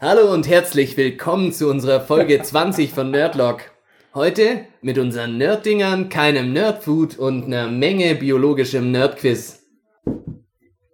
[0.00, 3.62] Hallo und herzlich willkommen zu unserer Folge 20 von Nerdlock.
[4.14, 9.66] Heute mit unseren Nerddingern, keinem Nerdfood und einer Menge biologischem Nerdquiz.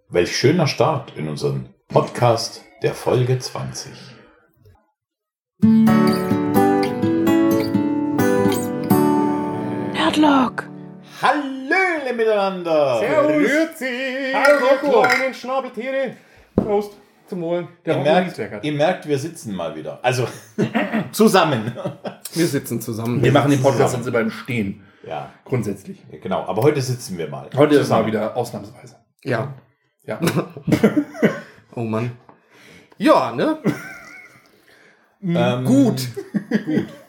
[0.09, 3.93] Welch schöner Start in unseren Podcast der Folge 20.
[9.93, 10.65] Nerdlock.
[11.21, 13.03] Hallöle miteinander!
[13.03, 14.33] Grüezi!
[14.33, 16.17] Hallo, kleinen Schnabeltiere!
[16.57, 16.97] Prost
[17.29, 17.69] zum Wohl.
[17.85, 19.99] Der Ihr merkt, ihr merkt, wir sitzen mal wieder.
[20.03, 20.27] Also
[21.13, 21.73] zusammen.
[22.33, 23.23] Wir sitzen zusammen.
[23.23, 24.83] Wir machen den Podcast jetzt immer im Stehen.
[25.07, 26.03] Ja, Grundsätzlich.
[26.23, 26.45] genau.
[26.47, 27.49] Aber heute sitzen wir mal.
[27.55, 28.97] Heute ist mal wieder ausnahmsweise.
[29.23, 29.55] Ja.
[30.05, 30.21] Ja.
[31.77, 32.13] Oh Mann.
[32.99, 33.59] Ja, ne?
[35.21, 36.07] Ähm, Gut.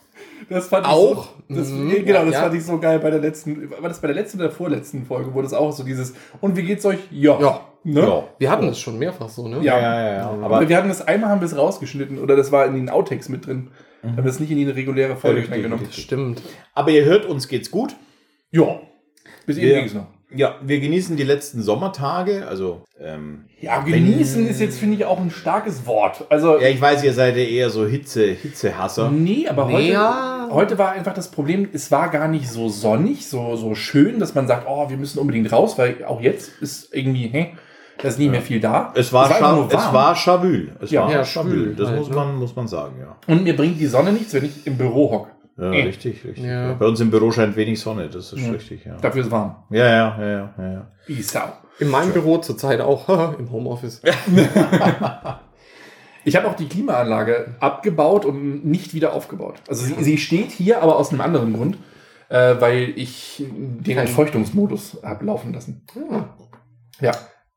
[0.50, 1.30] Das fand Auch?
[1.50, 2.06] ich so, das, Mhm.
[2.06, 2.42] genau, das Ja.
[2.44, 5.06] fand ich so geil bei der letzten, war das bei der letzten oder der vorletzten
[5.06, 7.00] Folge, wo das auch so dieses, und wie geht's euch?
[7.12, 7.40] Ja.
[7.40, 7.62] Ja.
[7.84, 8.02] Ne?
[8.02, 8.24] Ja.
[8.40, 9.58] Wir hatten es schon mehrfach so, ne?
[9.62, 9.80] Ja.
[9.80, 10.30] Ja, ja, ja.
[10.30, 12.90] Aber Aber wir hatten das einmal haben wir es rausgeschnitten oder das war in den
[12.90, 13.70] Outtakes mit drin.
[14.04, 15.86] Haben wir es nicht in die reguläre Folge Richtig, reingenommen.
[15.86, 16.42] Das stimmt.
[16.76, 17.96] aber ihr hört, uns geht's gut.
[18.52, 18.80] Ja.
[19.48, 20.08] Bis eben ging's noch.
[20.34, 22.48] Ja, wir genießen die letzten Sommertage.
[22.48, 26.26] Also, ähm, Ja, genießen ist jetzt, finde ich, auch ein starkes Wort.
[26.30, 29.12] Also, ja, ich weiß, ihr seid ja eher so Hitze, Hitzehasser.
[29.12, 30.50] Nee, aber Nee, heute, ja.
[30.52, 34.34] heute war einfach das Problem, es war gar nicht so sonnig, so, so schön, dass
[34.34, 37.54] man sagt, oh, wir müssen unbedingt raus, weil auch jetzt ist irgendwie, hä,
[38.02, 38.92] da ist nicht mehr viel da.
[38.96, 40.74] Es war, scha nur es war Chavül.
[40.82, 41.04] Es Ja.
[41.04, 42.16] war Ja, schwül Das halt, muss, ne?
[42.16, 43.16] man, muss man sagen, ja.
[43.34, 45.32] Und mir bringt die Sonne nichts, wenn ich im Büro hocke.
[45.58, 45.84] Ja, Äh.
[45.84, 46.44] richtig, richtig.
[46.44, 46.68] Ja.
[46.70, 46.74] Ja.
[46.74, 48.52] Bei uns im Büro scheint wenig Sonne, das ist Ja.
[48.52, 48.98] richtig, ja.
[48.98, 49.56] Dafür ist es warm.
[49.70, 50.92] Ja, ja, ja, ja, ja, ja.
[51.08, 51.48] Wie Sau.
[51.80, 53.08] In meinem Büro zurzeit auch.
[53.40, 54.02] Im Homeoffice.
[56.28, 59.56] Ich habe auch die Klimaanlage abgebaut und nicht wieder aufgebaut.
[59.68, 61.78] Also sie, sie steht hier, aber aus einem anderen Grund,
[62.30, 65.86] äh, weil ich den Entfeuchtungsmodus habe laufen lassen.
[66.10, 66.36] Ja.
[67.00, 67.12] Ja.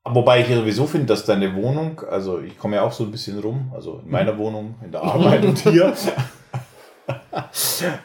[0.05, 3.11] Wobei ich ja sowieso finde, dass deine Wohnung, also ich komme ja auch so ein
[3.11, 5.91] bisschen rum, also in meiner Wohnung, in der Arbeit und hier.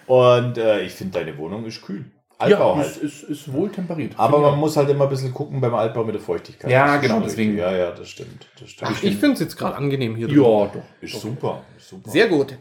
[0.07, 2.05] Und äh, ich finde, deine Wohnung ist kühl.
[2.37, 2.97] Altbau ja, halt.
[2.97, 4.15] ist, ist, ist wohl temperiert.
[4.17, 6.69] Aber man muss halt immer ein bisschen gucken beim Altbau mit der Feuchtigkeit.
[6.71, 7.57] Ja, genau, deswegen.
[7.57, 8.49] Ja, ja, das stimmt.
[8.59, 8.91] Das stimmt.
[8.93, 10.27] Ach, ich finde es jetzt gerade angenehm hier.
[10.27, 10.43] drin.
[10.43, 10.83] Ja, doch.
[11.01, 11.63] ist super.
[11.77, 12.11] Ist super.
[12.11, 12.59] Sehr gut.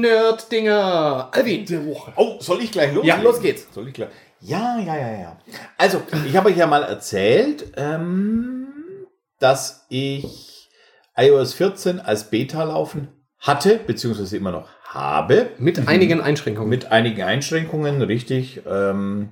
[0.00, 1.30] Nerddinger.
[1.32, 1.66] Alvin.
[1.66, 2.12] Der Woche.
[2.14, 3.04] Oh, soll ich gleich los?
[3.04, 3.66] Ja, los geht's.
[3.72, 4.10] Soll ich gleich?
[4.40, 5.38] Ja, ja, ja, ja.
[5.76, 8.68] Also, ich habe euch ja mal erzählt, ähm,
[9.40, 10.68] dass ich
[11.16, 16.70] iOS 14 als Beta laufen hatte, beziehungsweise immer noch habe, Mit einigen Einschränkungen.
[16.70, 19.30] mit einigen Einschränkungen, richtig, ähm,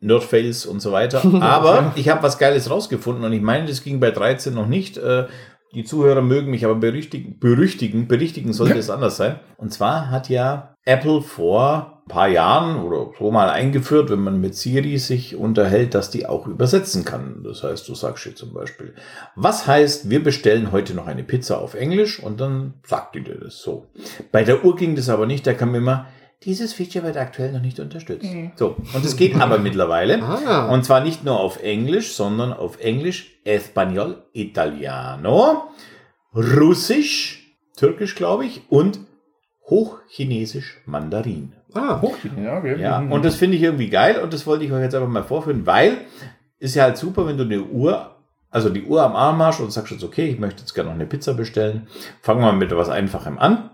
[0.00, 1.22] Nerdfails und so weiter.
[1.42, 4.96] Aber ich habe was Geiles rausgefunden und ich meine, das ging bei 13 noch nicht.
[4.96, 5.26] Äh,
[5.74, 9.38] die Zuhörer mögen mich aber berichtigen, berüchtigen, berichtigen sollte es anders sein.
[9.56, 14.40] Und zwar hat ja Apple vor ein paar Jahren oder so mal eingeführt, wenn man
[14.40, 17.42] mit Siri sich unterhält, dass die auch übersetzen kann.
[17.44, 18.94] Das heißt, du sagst hier zum Beispiel,
[19.36, 23.36] was heißt, wir bestellen heute noch eine Pizza auf Englisch und dann sagt die dir
[23.36, 23.86] das so.
[24.32, 26.06] Bei der Uhr ging das aber nicht, da kam immer,
[26.44, 28.26] dieses Feature wird aktuell noch nicht unterstützt.
[28.56, 30.20] So, und es geht aber mittlerweile.
[30.22, 30.72] Ah.
[30.72, 35.64] Und zwar nicht nur auf Englisch, sondern auf Englisch, Espanol, Italiano,
[36.34, 39.00] Russisch, Türkisch, glaube ich, und
[39.68, 41.52] Hochchinesisch, Mandarin.
[41.74, 42.00] Ah.
[42.00, 42.80] Hochgehen, ja, okay.
[42.80, 43.12] Ja, Mhm.
[43.12, 45.66] und das finde ich irgendwie geil und das wollte ich euch jetzt einfach mal vorführen,
[45.66, 45.98] weil
[46.58, 48.16] ist ja halt super, wenn du eine Uhr,
[48.50, 50.96] also die Uhr am Arm hast und sagst jetzt, okay, ich möchte jetzt gerne noch
[50.96, 51.86] eine Pizza bestellen.
[52.20, 53.69] Fangen wir mit etwas Einfachem an.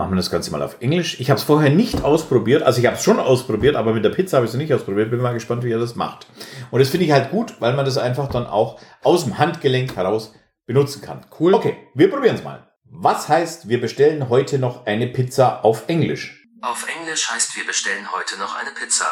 [0.00, 1.20] Machen wir das Ganze mal auf Englisch.
[1.20, 4.08] Ich habe es vorher nicht ausprobiert, also ich habe es schon ausprobiert, aber mit der
[4.08, 5.10] Pizza habe ich es noch nicht ausprobiert.
[5.10, 6.26] Bin mal gespannt, wie er das macht.
[6.70, 9.94] Und das finde ich halt gut, weil man das einfach dann auch aus dem Handgelenk
[9.96, 10.34] heraus
[10.64, 11.26] benutzen kann.
[11.38, 11.52] Cool.
[11.52, 12.66] Okay, wir probieren es mal.
[12.84, 16.46] Was heißt, wir bestellen heute noch eine Pizza auf Englisch?
[16.62, 19.04] Auf Englisch heißt wir bestellen heute noch eine Pizza.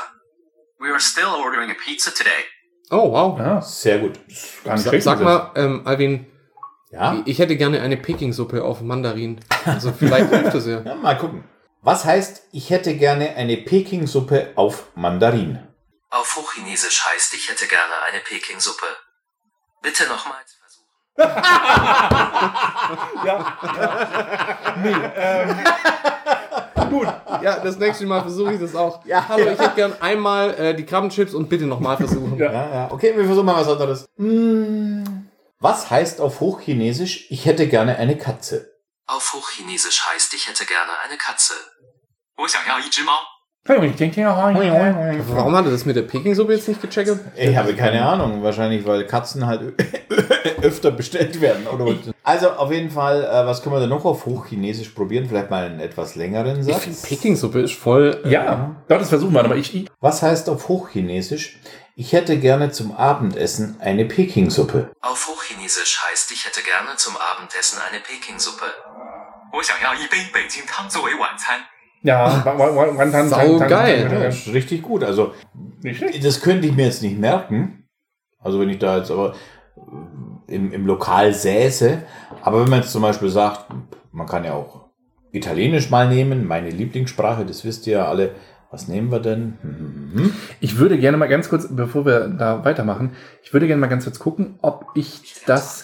[0.78, 2.44] We are still ordering a pizza today.
[2.88, 3.38] Oh, wow.
[3.38, 4.18] Ja, Sehr gut.
[4.62, 5.20] schlecht sag übersetzt.
[5.22, 6.26] mal, ähm, Alvin,
[6.90, 7.22] Ja?
[7.26, 9.40] ich hätte gerne eine Peking-Suppe auf Mandarin.
[9.64, 10.80] Also vielleicht hilft das ja.
[10.84, 11.44] ja, mal gucken.
[11.82, 15.58] Was heißt, ich hätte gerne eine Peking-Suppe auf Mandarin?
[16.10, 18.86] Auf Hochchinesisch heißt ich hätte gerne eine Peking-Suppe.
[19.82, 20.86] Bitte nochmals versuchen.
[24.80, 25.56] Nee, ähm,
[26.88, 27.08] gut.
[27.42, 29.04] Ja, das nächste Mal versuche ich das auch.
[29.04, 29.26] Ja.
[29.28, 32.38] Hallo, ich hätte gern einmal äh, die Krabbenchips und bitte nochmal versuchen.
[32.38, 32.52] Ja.
[32.52, 32.88] Ja, ja.
[32.90, 34.08] Okay, wir versuchen mal was anderes.
[34.16, 35.27] Hm.
[35.60, 38.70] Was heißt auf Hochchinesisch, ich hätte gerne eine Katze?
[39.06, 41.54] Auf Hochchinesisch heißt, ich hätte gerne eine Katze.
[45.28, 47.10] Warum hat er das mit der Peking-Suppe jetzt nicht gecheckt?
[47.36, 48.42] Ich habe keine Ahnung.
[48.42, 49.74] Wahrscheinlich, weil Katzen halt
[50.62, 51.66] öfter bestellt werden.
[51.66, 51.96] Oder?
[52.22, 55.26] Also auf jeden Fall, äh, was können wir denn noch auf Hochchinesisch probieren?
[55.28, 56.76] Vielleicht mal einen etwas längeren Satz.
[56.76, 58.22] Ich finde Peking-Suppe ist voll...
[58.24, 59.44] Äh, ja, doch, das versuchen wir.
[59.44, 61.58] Aber ich, Was heißt auf Hochchinesisch,
[62.00, 64.92] ich hätte gerne zum Abendessen eine Pekingsuppe.
[65.00, 68.66] Auf Hochchinesisch heißt ich hätte gerne zum Abendessen eine Pekingsuppe.
[72.02, 72.54] Ja, ah.
[72.56, 74.08] Wantan Sau geil.
[74.12, 75.02] Ja, ist richtig gut.
[75.02, 75.34] Also,
[76.22, 77.88] das könnte ich mir jetzt nicht merken.
[78.38, 79.34] Also, wenn ich da jetzt aber
[79.76, 82.06] äh, im, im Lokal säße.
[82.42, 83.66] Aber wenn man jetzt zum Beispiel sagt,
[84.12, 84.88] man kann ja auch
[85.32, 88.36] Italienisch mal nehmen, meine Lieblingssprache, das wisst ihr ja alle.
[88.70, 89.54] Was nehmen wir denn?
[89.62, 90.32] Hm, hm, hm.
[90.60, 93.12] Ich würde gerne mal ganz kurz, bevor wir da weitermachen,
[93.42, 95.82] ich würde gerne mal ganz kurz gucken, ob ich das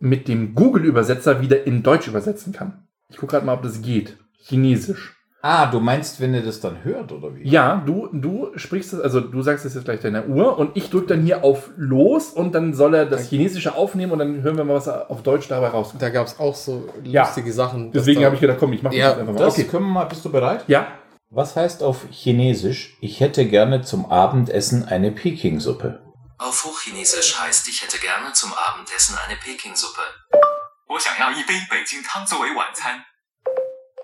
[0.00, 2.84] mit dem Google-Übersetzer wieder in Deutsch übersetzen kann.
[3.08, 4.18] Ich gucke gerade mal, ob das geht.
[4.38, 5.14] Chinesisch.
[5.40, 7.48] Ah, du meinst, wenn ihr das dann hört, oder wie?
[7.48, 10.90] Ja, du, du sprichst es, also du sagst es jetzt gleich deiner Uhr und ich
[10.90, 14.56] drücke dann hier auf Los und dann soll er das Chinesische aufnehmen und dann hören
[14.56, 16.02] wir mal, was er auf Deutsch dabei rauskommt.
[16.02, 17.22] Da gab es auch so Ja.
[17.22, 17.92] lustige Sachen.
[17.92, 19.38] dass Deswegen habe ich gedacht, komm, ich mache Ja, das einfach mal.
[19.38, 19.64] Das Okay.
[19.64, 20.04] können wir mal.
[20.06, 20.64] Bist du bereit?
[20.66, 20.88] Ja,
[21.36, 26.02] was heißt auf Chinesisch, ich hätte gerne zum Abendessen eine Peking-Suppe?
[26.38, 30.00] Auf Hochchinesisch heißt, ich hätte gerne zum Abendessen eine Peking-Suppe.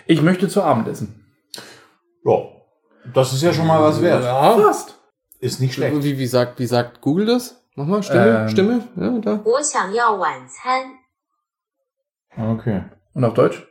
[0.06, 1.34] Ich möchte zu Abend essen.
[2.22, 2.36] Ja,
[3.14, 4.22] das ist ja schon mal was wert.
[4.22, 4.52] Ja.
[4.52, 4.98] Fast.
[5.38, 6.02] Ist nicht schlecht.
[6.02, 7.64] Wie, wie, sagt, wie sagt Google das?
[7.76, 8.48] Nochmal, Stimme, ähm.
[8.50, 8.88] Stimme.
[8.94, 9.40] Ja, da.
[12.36, 12.84] Okay.
[13.14, 13.66] Und auf Deutsch?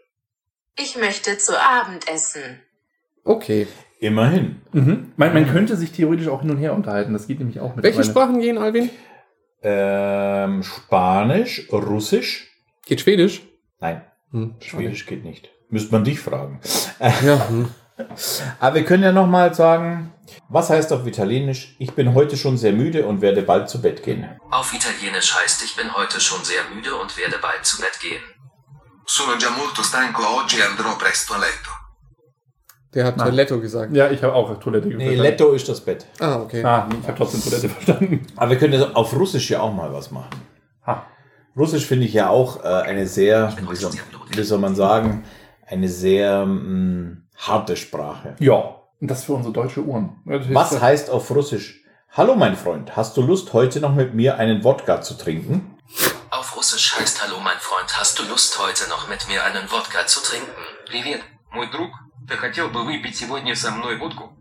[0.75, 2.63] Ich möchte zu Abend essen.
[3.23, 3.67] Okay.
[3.99, 4.61] Immerhin.
[4.71, 5.13] Mhm.
[5.15, 7.13] Man, man könnte sich theoretisch auch hin und her unterhalten.
[7.13, 7.83] Das geht nämlich auch mit.
[7.83, 8.89] Welche Sprachen gehen, Alvin?
[9.61, 12.47] Ähm, Spanisch, Russisch?
[12.85, 13.43] Geht Schwedisch?
[13.79, 14.01] Nein,
[14.31, 15.49] Hm, Schwedisch geht nicht.
[15.69, 16.59] Müsste man dich fragen.
[16.99, 17.69] Ja, hm.
[18.59, 20.13] Aber wir können ja nochmal sagen,
[20.49, 24.01] was heißt auf Italienisch, ich bin heute schon sehr müde und werde bald zu Bett
[24.03, 24.27] gehen.
[24.49, 28.23] Auf Italienisch heißt ich bin heute schon sehr müde und werde bald zu Bett gehen.
[29.05, 31.70] Sono già molto stanco oggi e andrò presto a letto.
[32.94, 33.24] Der hat Na.
[33.24, 33.94] Toiletto gesagt.
[33.94, 35.22] Ja, ich habe auch Toilette Nee, verstanden.
[35.22, 36.06] Letto ist das Bett.
[36.18, 36.64] Ah, okay.
[36.64, 38.26] Ah, nee, ich habe trotzdem Toilette verstanden.
[38.36, 40.30] Aber wir können jetzt auf Russisch ja auch mal was machen.
[40.86, 41.06] Ha.
[41.56, 43.92] Russisch finde ich ja auch äh, eine sehr, wie soll,
[44.30, 45.24] wie soll man sagen,
[45.66, 48.34] eine sehr mh, harte Sprache.
[48.38, 50.16] Ja, und das für unsere deutsche Uhren.
[50.24, 51.82] Was heißt auf Russisch?
[52.12, 55.76] Hallo mein Freund, hast du Lust heute noch mit mir einen Wodka zu trinken?
[56.30, 60.06] Auf Russisch heißt Hallo mein Freund, hast du Lust heute noch mit mir einen Wodka
[60.06, 60.48] zu trinken?
[60.86, 61.20] Привет,
[61.52, 61.90] мой друг.
[62.28, 64.32] Ты хотел бы выпить сегодня со мной водку?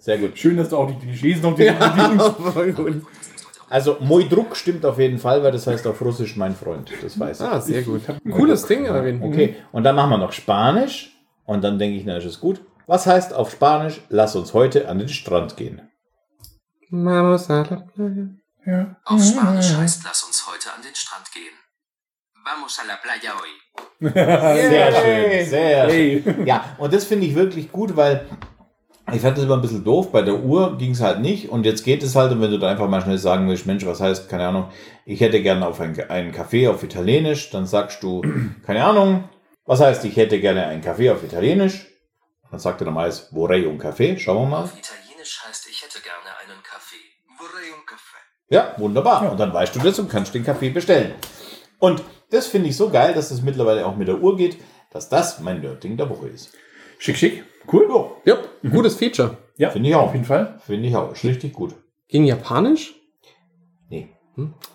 [0.00, 0.36] Sehr gut.
[0.38, 3.06] Schön, dass du auch die Klischees noch die, die Voll gut.
[3.68, 6.90] Also Moi Druck stimmt auf jeden Fall, weil das heißt auf Russisch mein Freund.
[7.02, 7.46] Das weiß ich.
[7.46, 8.02] Ah, sehr gut.
[8.30, 9.22] Cooles Ding, Alvin.
[9.22, 11.14] Okay, und dann machen wir noch Spanisch
[11.44, 12.60] und dann denke ich, na, ist es gut.
[12.86, 15.82] Was heißt auf Spanisch, lass uns heute an den Strand gehen?
[16.90, 18.28] Vamos a la playa.
[18.64, 18.96] ja.
[19.04, 21.52] Auf Spanisch heißt lass uns heute an den Strand gehen.
[22.45, 23.51] Vamos a la playa hoy.
[23.99, 26.45] Sehr schön, sehr schön.
[26.45, 28.27] Ja, und das finde ich wirklich gut, weil
[29.13, 30.11] ich fand das immer ein bisschen doof.
[30.11, 32.33] Bei der Uhr ging es halt nicht und jetzt geht es halt.
[32.33, 34.69] Und wenn du da einfach mal schnell sagen willst, Mensch, was heißt, keine Ahnung,
[35.05, 38.21] ich hätte gerne auf ein, einen Kaffee auf Italienisch, dann sagst du,
[38.65, 39.29] keine Ahnung,
[39.65, 41.87] was heißt, ich hätte gerne einen Kaffee auf Italienisch?
[42.51, 44.63] Dann sagt er normalerweise, vorrei un Kaffee, schauen wir mal.
[44.63, 46.97] Auf Italienisch heißt ich hätte gerne einen Kaffee.
[47.37, 48.17] Vorrei un caffè.
[48.49, 49.31] Ja, wunderbar.
[49.31, 51.15] Und dann weißt du das und kannst den Kaffee bestellen.
[51.79, 52.03] Und
[52.33, 54.57] das finde ich so geil, dass das mittlerweile auch mit der Uhr geht,
[54.91, 56.51] dass das mein Nerding der Woche ist.
[56.99, 57.43] Schick, schick.
[57.71, 57.87] Cool.
[58.25, 59.37] Ja, Ja, gutes Feature.
[59.57, 60.07] Ja, Finde ich auch.
[60.07, 60.59] Auf jeden Fall.
[60.65, 61.11] finde ich auch.
[61.11, 61.75] Ist richtig gut.
[62.07, 62.93] Ging Japanisch?
[63.89, 64.09] Nee.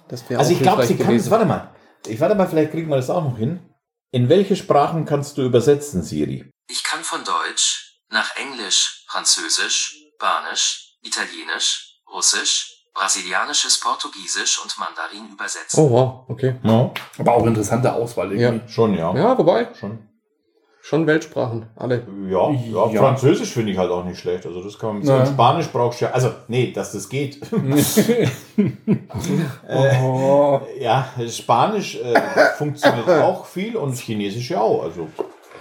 [0.09, 1.75] Das wäre Also auch ich glaube, sie kann es, warte mal.
[2.07, 3.61] Ich warte mal, vielleicht kriegen wir das auch noch hin.
[4.11, 6.50] In welche Sprachen kannst du übersetzen, Siri?
[6.71, 15.81] Ich kann von Deutsch nach Englisch, Französisch, Spanisch, Italienisch, Russisch, Brasilianisches, Portugiesisch und Mandarin übersetzen.
[15.85, 16.55] Oh, wow, okay.
[16.62, 18.69] Ja, Aber auch interessante Auswahl irgendwie.
[18.71, 19.14] schon, ja.
[19.14, 19.99] Ja, wobei, Schon.
[20.81, 22.07] schon Weltsprachen, alle.
[22.28, 23.00] Ja, ja, Ja.
[23.02, 24.47] Französisch finde ich halt auch nicht schlecht.
[24.47, 25.19] Also das kann man Ja.
[25.21, 26.12] und Spanisch brauchst du ja.
[26.12, 27.38] Also, nee, dass das geht.
[29.69, 30.61] oh.
[30.78, 32.14] ja, Spanisch äh,
[32.57, 34.85] funktioniert auch viel und Chinesisch ja auch.
[34.85, 35.09] Also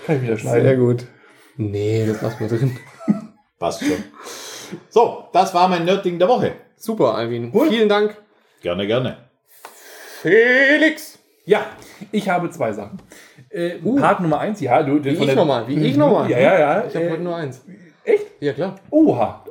[0.06, 0.80] Kann ich wieder Sehr schneiden.
[0.80, 1.06] gut.
[1.58, 2.78] Nee, das lassen wir drin.
[3.60, 4.04] passt schon.
[4.90, 6.54] So, das war mein Nerding der Woche.
[6.78, 7.52] Super, Alvin.
[7.54, 7.70] Cool.
[7.70, 8.16] Vielen Dank.
[8.62, 9.18] Gerne, gerne.
[10.22, 11.18] Felix!
[11.46, 11.62] Ja,
[12.12, 12.98] ich habe zwei Sachen.
[13.50, 15.04] Äh, Part Nummer eins, ja, du.
[15.04, 16.30] Wie ich nochmal, wie ich nochmal.
[16.30, 16.84] Ja, ja, ja.
[16.88, 17.62] Ich habe äh, heute nur eins.
[18.04, 18.26] Echt?
[18.40, 18.76] Ja, klar.
[18.90, 19.44] Oha.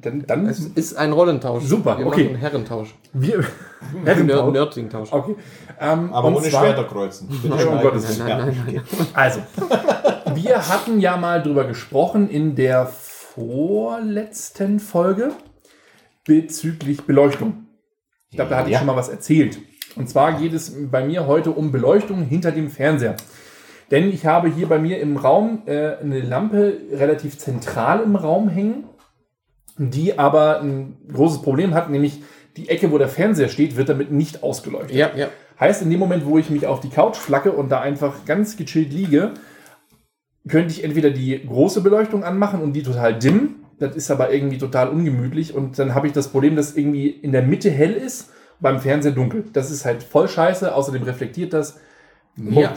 [0.00, 1.64] Dann, dann, Es ist ein Rollentausch.
[1.64, 2.22] Super, wir okay.
[2.22, 2.94] machen einen Herrentausch.
[3.12, 3.44] wir.
[4.02, 5.12] Nerd Nerdling-Tausch.
[5.12, 5.36] Okay.
[5.78, 7.28] Ähm, Aber ohne zwar- Schwerter kreuzen.
[7.44, 7.82] Oh, schneiden.
[7.82, 8.38] Gottes Nein, Ja.
[8.38, 9.06] nein, nein, nein.
[9.12, 9.40] Also,
[10.34, 15.32] wir hatten ja mal drüber gesprochen in der vorletzten Folge
[16.26, 17.66] bezüglich Beleuchtung.
[18.30, 18.78] Ich glaube, da hatte ich Ja.
[18.78, 19.58] schon mal was erzählt.
[19.94, 23.16] Und zwar geht es bei mir heute um Beleuchtung hinter dem Fernseher.
[23.90, 28.48] Denn ich habe hier bei mir im Raum äh, eine Lampe relativ zentral im Raum
[28.48, 28.84] hängen.
[29.78, 32.22] die aber ein großes Problem hat, nämlich
[32.56, 34.96] die Ecke, wo der Fernseher steht, wird damit nicht ausgeleuchtet.
[34.96, 35.28] Ja, ja.
[35.60, 38.56] Heißt, in dem Moment, wo ich mich auf die Couch flacke und da einfach ganz
[38.56, 39.34] gechillt liege,
[40.48, 43.56] könnte ich entweder die große Beleuchtung anmachen und die total dimm.
[43.78, 45.54] Das ist aber irgendwie total ungemütlich.
[45.54, 48.30] Und dann habe ich das Problem, dass irgendwie in der Mitte hell ist,
[48.60, 49.44] beim Fernseher dunkel.
[49.52, 50.74] Das ist halt voll scheiße.
[50.74, 51.78] Außerdem reflektiert das.
[52.36, 52.72] Ja.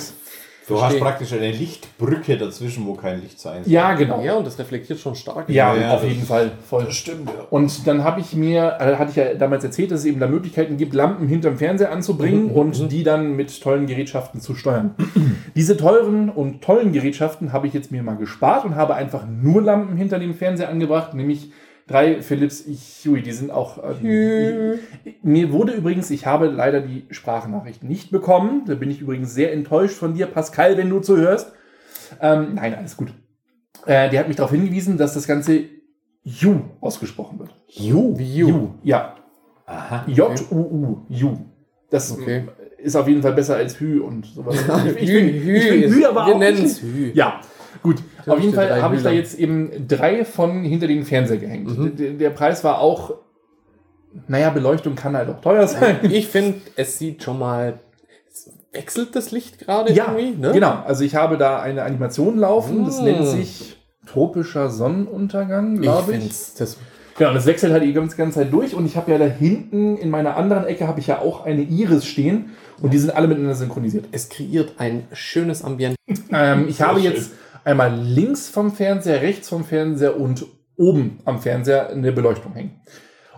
[0.69, 0.99] Du Verstehe.
[0.99, 3.73] hast praktisch eine Lichtbrücke dazwischen, wo kein Licht sein soll.
[3.73, 4.21] Ja, genau.
[4.23, 5.49] Ja, und das reflektiert schon stark.
[5.49, 6.51] Ja, Ja, auf das- jeden Fall.
[6.69, 6.89] Voll.
[6.91, 7.45] stimmt, ja.
[7.49, 10.27] Und dann habe ich mir, äh, hatte ich ja damals erzählt, dass es eben da
[10.27, 14.95] Möglichkeiten gibt, Lampen hinterm Fernseher anzubringen und die dann mit tollen Gerätschaften zu steuern.
[15.55, 19.61] Diese teuren und tollen Gerätschaften habe ich jetzt mir mal gespart und habe einfach nur
[19.61, 21.51] Lampen hinter dem Fernseher angebracht, nämlich
[21.89, 22.63] drei Philips
[23.05, 23.77] Hui, die sind auch.
[23.83, 24.77] Äh,
[25.23, 28.63] mir wurde übrigens, ich habe leider die Sprachnachricht nicht bekommen.
[28.67, 31.51] Da bin ich übrigens sehr enttäuscht von dir, Pascal, wenn du zuhörst.
[32.21, 33.09] Ähm, nein, alles gut.
[33.85, 35.61] Äh, der hat mich darauf hingewiesen, dass das Ganze
[36.23, 37.49] Ju ausgesprochen wird.
[37.67, 38.17] Ju.
[38.17, 38.69] Wie Ju.
[38.83, 39.15] Ja.
[39.65, 40.03] Aha.
[40.07, 41.05] J-U-U.
[41.09, 41.37] Ju.
[41.89, 42.43] Das Okay.
[42.77, 44.55] ist auf jeden Fall besser als Hü und sowas.
[44.99, 46.93] Ich Hü, bin, Hü ich bin Hü, aber wir auch nennen's nicht.
[46.95, 47.11] Hü.
[47.13, 47.41] Ja,
[47.83, 47.97] gut.
[48.25, 51.77] Auf jeden Fall habe ich da jetzt eben drei von hinter den Fernseher gehängt.
[51.77, 51.95] Mhm.
[51.95, 53.15] Der, der Preis war auch,
[54.27, 55.97] naja, Beleuchtung kann halt auch teuer sein.
[56.11, 57.79] Ich finde, es sieht schon mal.
[58.31, 60.39] es Wechselt das Licht gerade Ja, irgendwie?
[60.39, 60.51] Ne?
[60.53, 60.83] genau.
[60.85, 63.03] Also ich habe da eine Animation laufen, das Mm.
[63.05, 66.19] nennt sich tropischer Sonnenuntergang, Ich glaube ich.
[66.19, 66.77] finde das.
[67.17, 69.97] Genau, das wechselt halt die ganze, ganze Zeit durch und ich habe ja da hinten
[69.97, 73.27] in meiner anderen Ecke habe ich ja auch eine Iris stehen und die sind alle
[73.27, 74.05] miteinander synchronisiert.
[74.13, 75.97] Es kreiert ein schönes Ambiente.
[76.31, 77.11] Ähm, ich habe schön.
[77.11, 77.31] jetzt
[77.69, 80.45] einmal links vom Fernseher, rechts vom Fernseher und
[80.75, 82.81] oben am Fernseher eine Beleuchtung hängen.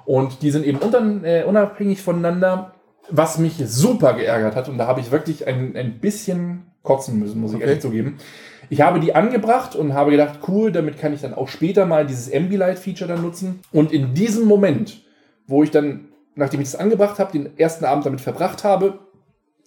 [0.05, 0.79] Und die sind eben
[1.23, 2.73] äh, unabhängig voneinander,
[3.09, 4.69] was mich super geärgert hat.
[4.69, 7.65] Und da habe ich wirklich ein, ein bisschen kotzen müssen, muss ich Okay.
[7.65, 8.17] ehrlich zugeben.
[8.69, 12.05] Ich habe die angebracht und habe gedacht, cool, damit kann ich dann auch später mal
[12.05, 13.59] dieses Ambilight-Feature dann nutzen.
[13.71, 15.03] Und in diesem Moment,
[15.45, 18.99] wo ich dann, nachdem ich das angebracht habe, den ersten Abend damit verbracht habe,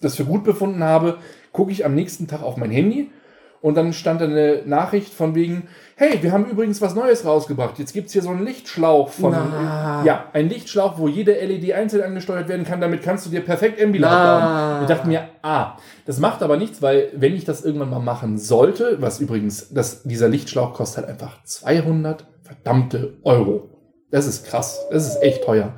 [0.01, 1.19] das für gut befunden habe,
[1.53, 3.11] gucke ich am nächsten Tag auf mein Handy
[3.65, 7.79] und dann stand da eine Nachricht von wegen, hey, wir haben übrigens was Neues rausgebracht.
[7.79, 9.31] Jetzt gibt es hier so einen Lichtschlauch von.
[9.33, 10.05] Na.
[10.05, 12.83] Ja, ein Lichtschlauch, wo jede LED einzeln angesteuert werden kann.
[12.83, 14.83] Damit kannst du dir perfekt Ambilight bauen.
[14.83, 18.37] Ich dachte mir, ah, das macht aber nichts, weil wenn ich das irgendwann mal machen
[18.37, 23.71] sollte, was übrigens, das, dieser Lichtschlauch kostet halt einfach 200 verdammte Euro.
[24.11, 24.79] Das ist krass.
[24.91, 25.73] Das ist echt teuer.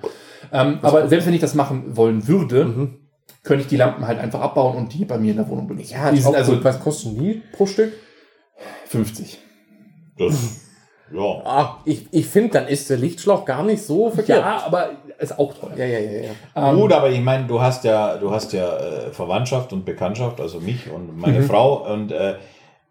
[0.50, 3.05] Ähm, aber selbst wenn ich das machen wollen würde, Mhm.
[3.46, 5.94] Könnte ich die Lampen halt einfach abbauen und die bei mir in der Wohnung benutzen.
[5.94, 6.64] Ja, die sind also gut.
[6.64, 7.92] was kosten die pro Stück?
[8.88, 9.38] 50.
[10.18, 10.60] Das,
[11.12, 11.22] ja.
[11.44, 14.40] Ah, ich, ich finde, dann ist der Lichtschlauch gar nicht so verkehrt.
[14.40, 15.76] Ja, aber ist auch teuer.
[15.76, 16.20] ja, ja, ja.
[16.56, 16.70] ja.
[16.70, 20.40] Ähm, Gut, aber ich meine, du hast ja, du hast ja äh, Verwandtschaft und Bekanntschaft,
[20.40, 21.44] also mich und meine Mhm.
[21.44, 22.34] Frau und äh,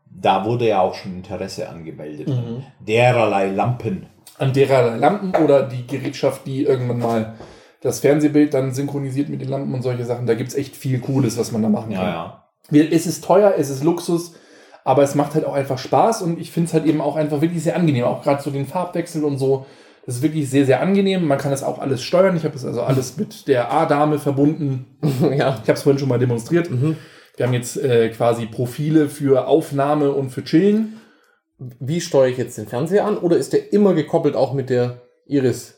[0.09, 2.29] da wurde ja auch schon Interesse angemeldet.
[2.29, 2.63] Mhm.
[2.79, 4.05] Dererlei Lampen.
[4.37, 7.33] an derer Lampen oder die Gerätschaft, die irgendwann mal
[7.81, 10.25] das Fernsehbild dann synchronisiert mit den Lampen und solche Sachen.
[10.25, 12.07] Da gibt es echt viel Cooles, was man da machen Ja, kann.
[12.09, 12.43] ja.
[12.69, 14.33] Wir- Es ist teuer, es ist Luxus,
[14.83, 17.41] aber es macht halt auch einfach Spaß und ich finde es halt eben auch einfach
[17.41, 18.05] wirklich sehr angenehm.
[18.05, 19.65] Auch gerade so den Farbwechsel und so.
[20.05, 21.25] Das ist wirklich sehr, sehr angenehm.
[21.25, 22.37] Man kann das auch alles steuern.
[22.37, 24.97] Ich habe das also alles mit der A-Dame verbunden.
[25.21, 25.57] ja.
[25.63, 26.69] Ich habe es vorhin schon mal demonstriert.
[26.69, 26.97] Mhm.
[27.37, 31.01] Wir haben jetzt äh, quasi Profile für Aufnahme und für Chillen.
[31.57, 33.17] Wie steuere ich jetzt den Fernseher an?
[33.17, 35.74] Oder ist der immer gekoppelt auch mit der Iris?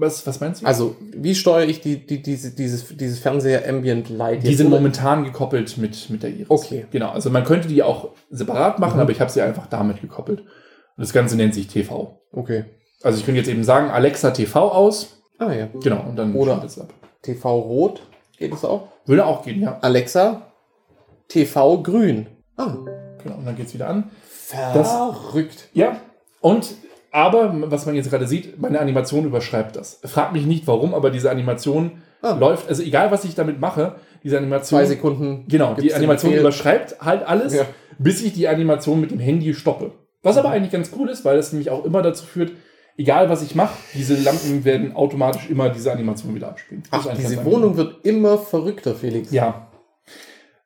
[0.00, 0.66] Was, was meinst du?
[0.66, 4.44] Also, wie steuere ich die, die, diese, dieses, dieses Fernseher Ambient Light?
[4.46, 6.48] Die sind momentan gekoppelt mit, mit der Iris.
[6.48, 6.86] Okay.
[6.92, 9.00] Genau, also man könnte die auch separat machen, Mhm.
[9.02, 10.40] aber ich habe sie einfach damit gekoppelt.
[10.40, 10.46] Und
[10.96, 12.20] das Ganze nennt sich TV.
[12.32, 12.64] Okay.
[13.02, 15.20] Also ich könnte jetzt eben sagen, Alexa TV aus.
[15.38, 15.68] Ah ja.
[15.82, 16.92] Genau, und dann Oder- es ab.
[17.22, 18.00] TV Rot
[18.38, 18.88] geht es auch.
[19.04, 19.78] Würde auch gehen, ja.
[19.80, 20.52] Alexa,
[21.28, 22.26] TV Grün.
[22.56, 22.76] Ah,
[23.22, 24.10] Genau, und dann geht's wieder an.
[24.74, 25.68] Das- verrückt.
[25.74, 26.00] Ja,
[26.40, 26.72] und
[27.10, 30.00] aber, was man jetzt gerade sieht, meine Animation überschreibt das.
[30.04, 32.34] Frag mich nicht warum, aber diese Animation Ah.
[32.36, 34.80] läuft, also egal was ich damit mache, diese Animation.
[34.80, 35.44] Zwei Sekunden.
[35.48, 37.62] Genau, die Animation überschreibt halt alles, Ja.
[37.98, 39.92] bis ich die Animation mit dem Handy stoppe.
[40.22, 42.50] Was aber eigentlich ganz cool ist, weil das nämlich auch immer dazu führt,
[42.96, 46.82] egal was ich mache, diese Lampen werden automatisch immer diese Animation wieder abspielen.
[46.90, 47.44] Das Ach, diese.
[47.44, 49.30] Wohnung wird immer verrückter, Felix.
[49.30, 49.68] Ja.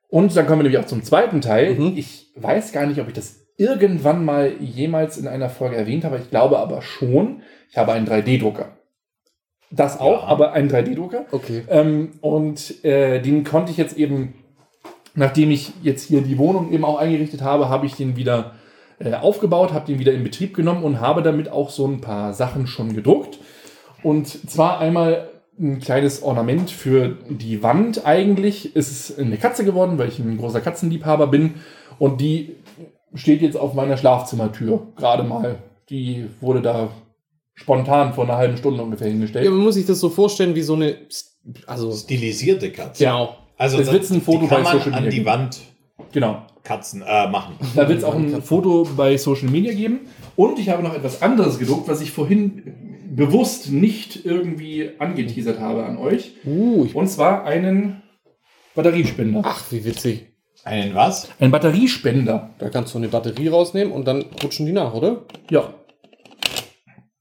[0.08, 1.74] Und dann kommen wir nämlich auch zum zweiten Teil.
[1.74, 1.92] Mhm.
[1.96, 6.18] Ich weiß gar nicht, ob ich das irgendwann mal jemals in einer Folge erwähnt habe.
[6.18, 7.42] Ich glaube aber schon.
[7.70, 8.76] Ich habe einen 3D-Drucker.
[9.70, 10.28] Das auch, Ja.
[10.28, 11.26] aber einen 3D-Drucker.
[11.30, 11.62] Okay.
[11.68, 14.34] Ähm, und äh, den konnte ich jetzt eben,
[15.14, 18.56] nachdem ich jetzt hier die Wohnung eben auch eingerichtet habe, habe ich den wieder
[18.98, 22.34] äh, aufgebaut, habe den wieder in Betrieb genommen und habe damit auch so ein paar
[22.34, 23.38] Sachen schon gedruckt.
[24.02, 25.28] Und zwar einmal
[25.58, 28.74] ein kleines Ornament für die Wand eigentlich.
[28.74, 31.54] Es ist eine Katze geworden, weil ich ein großer Katzenliebhaber bin.
[31.98, 32.56] Und die
[33.14, 35.58] steht jetzt auf meiner Schlafzimmertür gerade mal.
[35.90, 36.90] Die wurde da
[37.54, 39.44] spontan vor einer halben Stunde ungefähr hingestellt.
[39.44, 40.96] Ja, man muss sich das so vorstellen wie so eine,
[41.66, 43.04] also, Stilisierte Katze.
[43.04, 43.36] genau.
[43.58, 45.26] Also Es wird ein Foto bei man Social an Media die geben.
[45.26, 45.60] Wand
[46.12, 46.46] Genau.
[46.62, 47.54] Katzen äh, machen.
[47.74, 50.00] Da wird es auch ein Foto bei Social Media geben.
[50.36, 55.84] Und ich habe noch etwas anderes gedruckt, was ich vorhin bewusst nicht irgendwie angeteasert habe
[55.84, 56.32] an euch.
[56.44, 58.02] Uh, ich, Und zwar einen
[58.74, 59.42] Batteriespender.
[59.44, 60.31] ach, wie witzig.
[60.64, 61.28] Einen was?
[61.40, 62.50] Ein Batteriespender.
[62.58, 65.22] Da kannst du eine Batterie rausnehmen und dann rutschen die nach, oder?
[65.50, 65.74] Ja.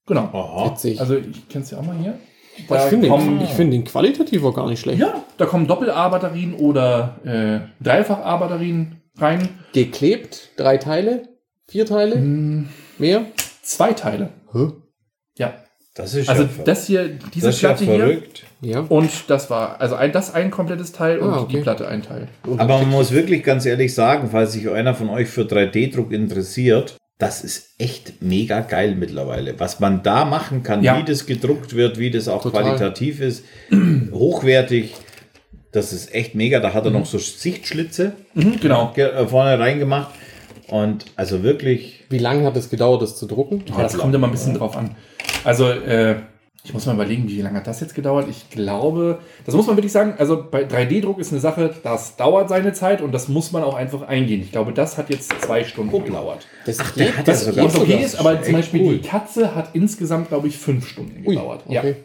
[0.05, 0.29] Genau.
[0.33, 0.71] Aha.
[0.71, 0.99] Witzig.
[0.99, 2.17] Also ich kenne es ja auch mal hier.
[2.57, 4.99] ich Da finde kommen, den, ich find den qualitativ auch gar nicht schlecht.
[4.99, 9.47] ja, da kommen Doppel-A-Batterien oder äh, Dreifach-A-Batterien rein.
[9.73, 11.23] Geklebt, drei Teile,
[11.69, 12.67] vier Teile, Hm,
[12.97, 13.25] mehr.
[13.63, 14.29] zwei Teile.
[14.53, 14.67] Hä?
[15.37, 15.53] Ja.
[15.93, 17.97] Das ist Also ja das hier, diese das ist ja Platte hier.
[17.97, 18.43] verrückt.
[18.61, 18.79] Ja.
[18.81, 21.57] Und das war, also ein, das ein komplettes Teil und Ah, okay.
[21.57, 22.27] die Platte ein Teil.
[22.57, 26.95] Aber man muss wirklich ganz ehrlich sagen, falls sich einer von euch für 3D-Druck interessiert,
[27.17, 29.59] das ist echt mega geil mittlerweile.
[29.59, 30.97] Was man da machen kann, Ja.
[30.97, 32.63] wie das gedruckt wird, wie das auch Total.
[32.63, 33.43] qualitativ ist,
[34.11, 34.93] hochwertig,
[35.71, 36.59] das ist echt mega.
[36.59, 38.91] Da hat er noch so Sichtschlitze Mhm, genau.
[38.95, 40.11] ge- äh, vorne reingemacht.
[40.67, 43.63] Und also wirklich, Wie lange hat es gedauert, das zu drucken?
[43.67, 44.95] Ja, das kommt immer ein bisschen drauf an.
[45.43, 46.17] Also, äh,
[46.63, 48.27] ich muss mal überlegen, wie lange hat das jetzt gedauert?
[48.29, 52.49] Ich glaube, das muss man wirklich sagen, also bei 3D-Druck ist eine Sache, das dauert
[52.49, 54.41] seine Zeit und das muss man auch einfach eingehen.
[54.41, 56.45] Ich glaube, das hat jetzt zwei Stunden gedauert.
[56.67, 58.97] Das Ach, der hat das ja sogar- Was okay ist, aber zum Beispiel cool.
[58.99, 61.63] die Katze hat insgesamt, glaube ich, fünf Stunden Ui, gedauert.
[61.65, 61.95] okay.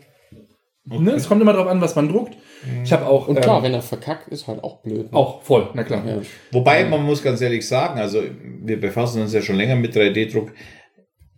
[0.88, 0.98] Ja.
[1.00, 2.36] Ne, es kommt immer darauf an, was man druckt.
[2.84, 5.10] Ich habe auch, Und klar, ähm, wenn er verkackt, ist halt auch blöd.
[5.12, 5.16] ne?
[5.18, 6.02] auch voll, na klar.
[6.06, 6.18] Ja.
[6.52, 8.22] Wobei man muss ganz ehrlich sagen, also
[8.62, 10.52] wir befassen uns ja schon länger mit 3D-Druck.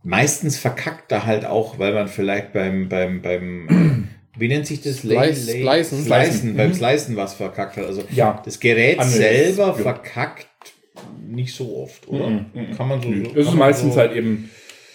[0.03, 4.09] Meistens verkackt er halt auch, weil man vielleicht beim, beim, beim,
[4.39, 5.03] wie nennt sich das?
[5.03, 6.05] Slice- Slicen.
[6.05, 6.75] Slicen, beim Mhm.
[6.75, 7.85] Slicen was verkackt hat.
[7.87, 8.41] Also Ja.
[8.45, 9.15] das Gerät Anders.
[9.17, 9.73] selber Ja.
[9.75, 10.47] verkackt
[11.29, 12.29] nicht so oft, oder?
[12.31, 12.77] Mhm, mhm.
[12.77, 13.09] Kann man so.
[13.09, 14.51] Es kann ist meistens so, halt eben,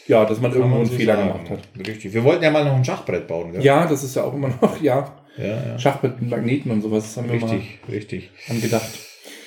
[0.08, 1.28] ja, dass man irgendwo man einen so Fehler sagen.
[1.28, 1.60] gemacht hat.
[1.88, 2.14] Richtig.
[2.14, 3.64] Wir wollten ja mal noch ein Schachbrett bauen, gell?
[3.64, 5.80] Ja, das ist ja auch immer noch, ja, ja.
[5.80, 8.30] Schachbrett mit Magneten und sowas, das haben wir Richtig, richtig.
[8.48, 8.90] mal angedacht.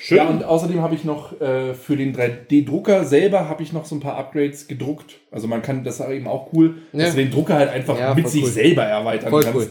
[0.01, 0.19] Schön.
[0.19, 3.97] Ja, und außerdem habe ich noch äh, für den 3D-Drucker selber habe ich noch so
[3.97, 5.17] ein paar Upgrades gedruckt.
[5.33, 7.01] Also man kann, das ist eben auch cool, Ja.
[7.07, 8.49] dass du den Drucker halt einfach Ja, mit sich cool.
[8.51, 9.57] selber erweitern Voll kannst.
[9.57, 9.71] cool.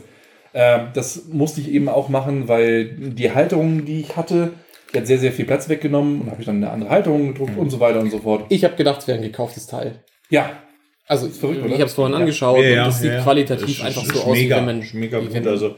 [0.53, 4.51] Ähm, das musste ich eben auch machen, weil die Halterung, die ich hatte,
[4.93, 7.57] die hat sehr, sehr viel Platz weggenommen und habe ich dann eine andere Halterung gedruckt
[7.57, 8.45] und so weiter und so fort.
[8.49, 10.03] Ich habe gedacht, es wäre ein gekauftes Teil.
[10.29, 10.49] Ja,
[11.07, 12.19] Also verrückt, ich habe es vorhin Ja.
[12.19, 13.21] angeschaut Ja, ja, und es sieht ja.
[13.21, 15.47] qualitativ Das ist- einfach ist so aus, mega, wie wenn man ist mega gut.
[15.47, 15.75] Also,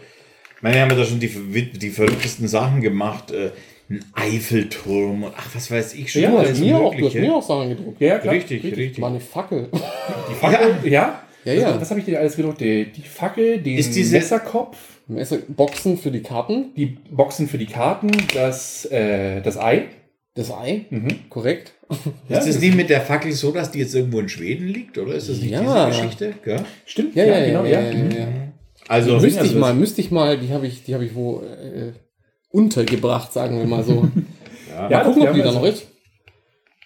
[0.61, 1.29] meine, wir haben ja da schon die,
[1.71, 3.31] die verrücktesten Sachen gemacht.
[3.31, 3.51] Äh,
[3.89, 6.21] ein Eiffelturm und ach, was weiß ich schon.
[6.21, 8.01] Ja, du alles hast mir auch, du hast mir auch Sachen gedruckt.
[8.01, 8.33] ja, ja, klar.
[8.33, 8.99] Richtig, richtig.
[9.01, 9.69] War eine Fackel.
[10.29, 11.21] Die Fackel, ja.
[11.45, 11.69] Ja, ja.
[11.75, 12.59] Was, was habe ich dir alles gedruckt?
[12.59, 17.57] Die, die Fackel, den Ist diese- Messerkopf, Messer- Boxen für die Karten, die Boxen für
[17.57, 19.85] die Karten, das, äh, das Ei.
[20.35, 21.29] das Ei, Mhm.
[21.29, 21.71] korrekt.
[22.27, 24.97] Ja, Ist es nicht mit der Fackel so, dass die jetzt irgendwo in Schweden liegt,
[24.97, 25.15] oder?
[25.15, 25.61] Ist das nicht Ja.
[25.89, 26.33] diese Geschichte?
[26.43, 26.65] Gell?
[26.85, 27.79] Stimmt, Ja, ja, ja, genau, ja,
[28.89, 29.13] ja, ja.
[29.13, 31.93] Also, müsste ich mal, müsste ich mal, die habe ich, die habe ich wo äh,
[32.49, 34.07] untergebracht, sagen wir mal so.
[34.69, 35.87] ja, Ja, gucken, ob die da noch ist.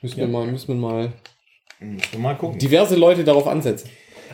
[0.02, 1.14] Müssen wir mal, müssen wir mal
[1.80, 2.60] müssen wir mal gucken.
[2.60, 3.90] diverse Leute darauf ansetzen.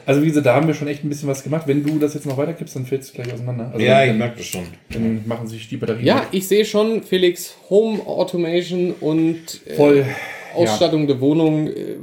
[0.06, 1.64] Also wie gesagt, da haben wir schon echt ein bisschen was gemacht.
[1.68, 3.72] Wenn du das jetzt noch weitergibst, dann fällt es gleich auseinander.
[3.74, 4.64] Also ja, dann, ich merke das schon.
[4.90, 6.06] dann machen sich die Batterien.
[6.06, 10.06] Ja, ich sehe schon, Felix, Home Automation und äh, voll.
[10.56, 11.98] Ausstattung der Wohnung äh,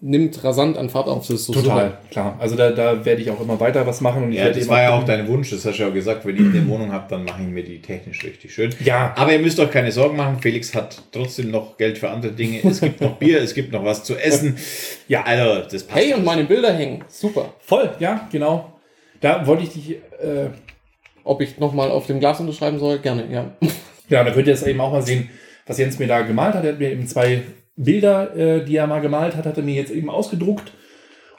[0.00, 1.26] nimmt rasant an Fahrt auf.
[1.26, 2.36] Das ist so Total, klar.
[2.38, 4.24] Also da, da werde ich auch immer weiter was machen.
[4.24, 6.24] Und ich Ja, das war ja auch dein Wunsch, das hast du ja auch gesagt,
[6.24, 8.74] wenn ich eine Wohnung habe, dann mache ich mir die technisch richtig schön.
[8.84, 12.32] Ja, Aber ihr müsst euch keine Sorgen machen, Felix hat trotzdem noch Geld für andere
[12.32, 12.60] Dinge.
[12.64, 14.56] Es gibt noch Bier, es gibt noch was zu essen.
[15.08, 16.00] Ja, also, das passt.
[16.00, 17.04] Hey, und meine Bilder hängen.
[17.08, 17.52] Super.
[17.60, 18.72] voll, ja, genau.
[19.20, 20.48] Da wollte ich dich, äh,
[21.24, 22.98] Ob ich nochmal auf dem Glas unterschreiben soll?
[23.00, 23.50] Gerne, ja.
[24.08, 25.28] ja, da könnt ihr das eben auch mal sehen,
[25.66, 26.64] was Jens mir da gemalt hat.
[26.64, 27.42] Er hat mir eben zwei
[27.76, 30.72] Bilder, äh, die er mal gemalt hat, hat er mir jetzt eben ausgedruckt.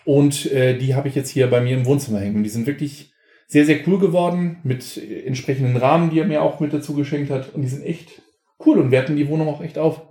[0.05, 2.37] Und äh, die habe ich jetzt hier bei mir im Wohnzimmer hängen.
[2.37, 3.11] Und die sind wirklich
[3.47, 7.29] sehr, sehr cool geworden mit äh, entsprechenden Rahmen, die er mir auch mit dazu geschenkt
[7.31, 7.53] hat.
[7.53, 8.21] Und die sind echt
[8.65, 10.01] cool und werten die Wohnung auch echt auf.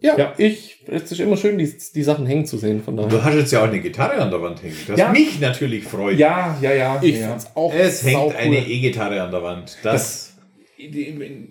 [0.00, 0.32] Ja, Ja.
[0.36, 3.08] ich, es ist immer schön, die, die Sachen hängen zu sehen, von daher.
[3.10, 5.12] Du hast jetzt ja auch eine Gitarre an der Wand hängen, das Ja.
[5.12, 6.18] mich natürlich freut.
[6.18, 6.98] Ja, ja, ja.
[7.02, 7.28] Ich ja.
[7.28, 8.36] find's auch Es hängt saucool.
[8.36, 9.78] eine E-Gitarre an der Wand.
[9.84, 10.31] Das,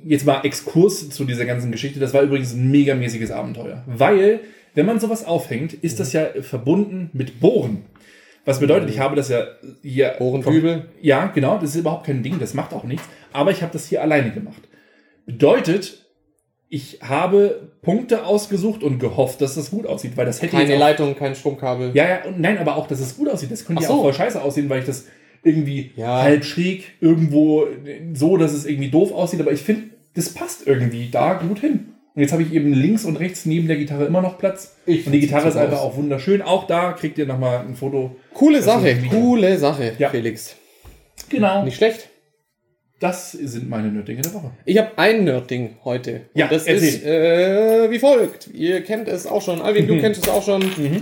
[0.05, 1.99] jetzt mal Exkurs zu dieser ganzen Geschichte.
[1.99, 3.83] Das war übrigens ein megamäßiges Abenteuer.
[3.87, 4.41] Weil,
[4.75, 7.83] wenn man sowas aufhängt, ist das ja verbunden mit Bohren.
[8.45, 9.45] Was bedeutet, ich habe das ja
[9.83, 10.15] hier.
[10.17, 10.85] Bohrendübel?
[11.01, 13.03] Ja, genau, das ist überhaupt kein Ding, das macht auch nichts.
[13.33, 14.61] Aber ich habe das hier alleine gemacht.
[15.25, 16.05] Bedeutet,
[16.67, 20.75] ich habe Punkte ausgesucht und gehofft, dass das gut aussieht, weil das hätte Keine jetzt
[20.75, 21.91] auch- Leitung, kein Stromkabel.
[21.93, 23.51] ja, ja, und nein, aber auch, dass es gut aussieht.
[23.51, 23.93] Das könnte Ach ja so.
[23.95, 25.05] auch voll scheiße aussehen, weil ich das
[25.43, 26.21] irgendwie Ja.
[26.21, 27.67] halb schräg irgendwo
[28.13, 29.39] so, dass es irgendwie doof aussieht.
[29.41, 29.83] Aber ich finde,
[30.15, 31.87] das passt irgendwie da gut hin.
[32.13, 34.75] Und jetzt habe ich eben links und rechts neben der Gitarre immer noch Platz.
[34.85, 36.41] Ich und die Gitarre ist einfach auch wunderschön.
[36.41, 38.15] Auch da kriegt ihr nochmal ein Foto.
[38.33, 40.09] Coole Sache, coole Sache, Ja.
[40.09, 40.55] Felix.
[41.29, 41.63] Genau.
[41.63, 42.09] Nicht schlecht.
[42.99, 44.51] Das sind meine Nördinge der Woche.
[44.65, 46.21] Ich habe ein Nerdding heute.
[46.35, 46.87] Ja, das erzähl.
[46.87, 48.49] ist äh, wie folgt.
[48.53, 49.59] Ihr kennt es auch schon.
[49.61, 50.61] Alvin, du kennst es auch schon.
[50.61, 51.01] Mhm.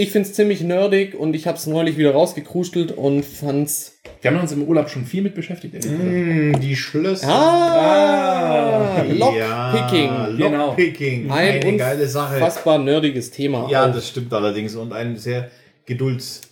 [0.00, 3.98] Ich find's ziemlich nerdig und ich habe es neulich wieder rausgekrustelt und fand's.
[4.22, 5.74] Wir haben uns im Urlaub schon viel mit beschäftigt.
[5.74, 7.26] Mm, die Schlösser.
[7.28, 10.04] Ah, Ah, Lockpicking.
[10.08, 10.66] Ja, Genau.
[10.68, 11.28] Lockpicking.
[11.32, 12.34] Ein Eine geile Sache.
[12.34, 13.68] unfassbar nerdiges Thema.
[13.68, 13.92] Ja, auch.
[13.92, 14.76] das stimmt allerdings.
[14.76, 15.50] Und ein sehr
[15.86, 16.42] geduldsintensives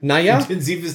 [0.00, 0.40] naja,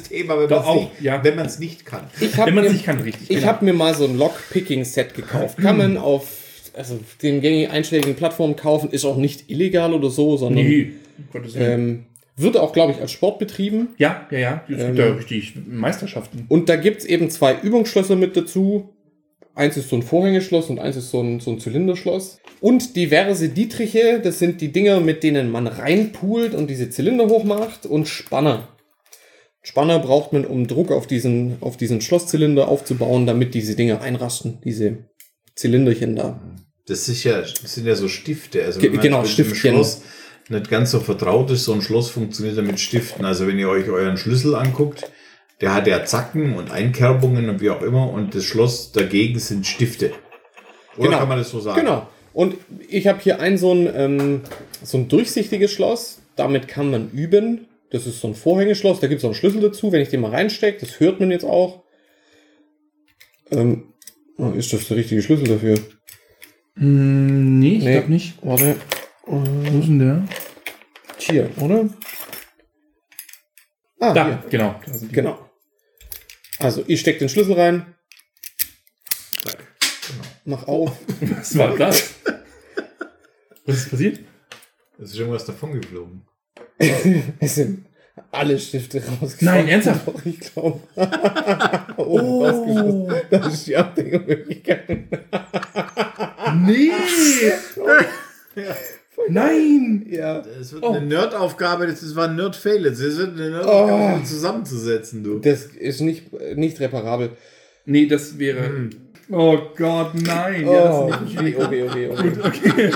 [0.10, 1.24] Thema, wenn man es nicht, ja.
[1.24, 2.04] wenn man's nicht kann.
[2.20, 3.30] ich habe Wenn man mir, es nicht kann, richtig.
[3.30, 3.48] ich genau.
[3.48, 5.58] hab mir mal so ein Lockpicking-Set gekauft.
[5.60, 6.28] Kann man auf
[6.76, 8.92] also, den gängigen einschlägigen Plattformen kaufen.
[8.92, 10.92] Ist auch nicht illegal oder so, sondern Nee,
[11.56, 12.06] ähm,
[12.36, 13.90] wird auch, glaube ich, als Sport betrieben.
[13.98, 14.64] Ja, ja, ja.
[14.70, 16.46] Es Ähm, gibt ja richtig Meisterschaften.
[16.48, 18.90] Und da gibt's eben zwei Übungsschlösser mit dazu.
[19.56, 22.40] Eins ist so ein Vorhängeschloss und eins ist so ein, so ein Zylinderschloss.
[22.62, 27.86] Und diverse Dietriche, das sind die Dinger, mit denen man reinpult und diese Zylinder hochmacht.
[27.86, 28.70] Und Spanner.
[29.62, 34.60] Spanner braucht man, um Druck auf diesen, auf diesen Schlosszylinder aufzubauen, damit diese Dinger einrasten,
[34.64, 35.00] diese
[35.60, 36.40] Zylinderchen da.
[36.88, 38.64] Das, ist ja, das sind ja so Stifte.
[38.64, 39.74] Also Ge- genau, Stiftchen.
[39.76, 40.02] Schloss
[40.48, 43.26] nicht ganz so vertraut ist, so ein Schloss funktioniert ja mit Stiften.
[43.26, 45.12] Also wenn ihr euch euren Schlüssel anguckt,
[45.62, 48.10] der hat ja Zacken und Einkerbungen und wie auch immer.
[48.12, 50.12] Und das Schloss dagegen sind Stifte.
[50.98, 51.20] Oder Genau.
[51.20, 51.82] kann man das so sagen?
[51.82, 52.08] Genau.
[52.34, 52.56] Und
[52.88, 54.42] ich habe hier ein so ein, ähm,
[54.82, 56.20] so ein durchsichtiges Schloss.
[56.36, 57.68] Damit kann man üben.
[57.92, 59.00] Das ist so ein Vorhängeschloss.
[59.02, 59.92] Da gibt es auch einen Schlüssel dazu.
[59.92, 61.84] Wenn ich den mal reinstecke, das hört man jetzt auch.
[63.52, 63.89] Ähm,
[64.40, 65.78] oh, ist das der richtige Schlüssel dafür?
[66.76, 67.92] Mm, nee, ich Nee.
[67.94, 68.38] glaube nicht.
[68.42, 68.76] Warte.
[69.26, 70.28] Wo ist denn der?
[71.18, 71.88] Hier, oder?
[74.00, 74.44] Ah, Da, hier.
[74.50, 74.80] genau.
[74.86, 75.16] Da sind die.
[75.16, 75.50] Genau.
[76.58, 77.96] Also, ich stecke den Schlüssel rein.
[80.46, 80.98] Mach auf.
[81.22, 82.16] Was war das?
[83.66, 84.20] Was ist passiert?
[85.02, 86.26] Es ist irgendwas davon geflogen.
[87.40, 87.86] Es sind
[88.32, 89.38] alle Stifte rausgekommen.
[89.42, 90.08] Nein, ernsthaft?
[90.26, 90.82] Ich glaube.
[92.10, 93.08] Oh, rausgeschossen.
[93.30, 94.82] Das ist die Abdeckungsmöglichkeit.
[96.66, 96.92] Nee!
[99.30, 100.06] Nein!
[100.10, 100.42] Ja.
[100.60, 100.94] Es wird Oh.
[100.94, 102.86] eine Nerd-Aufgabe, das ist- war ein Nerd-Fail.
[102.86, 103.00] jetzt.
[103.00, 104.16] Es wird eine Nerd-Aufgabe, Oh.
[104.16, 105.40] um zusammenzusetzen, du.
[105.40, 107.32] Das ist nicht, nicht reparabel.
[107.86, 108.66] Nee, das wäre.
[108.66, 108.90] Hm.
[109.32, 110.68] Oh Gott, nein!
[110.68, 112.32] Oh, Ja, das ist nicht okay, okay, okay.
[112.44, 112.92] okay.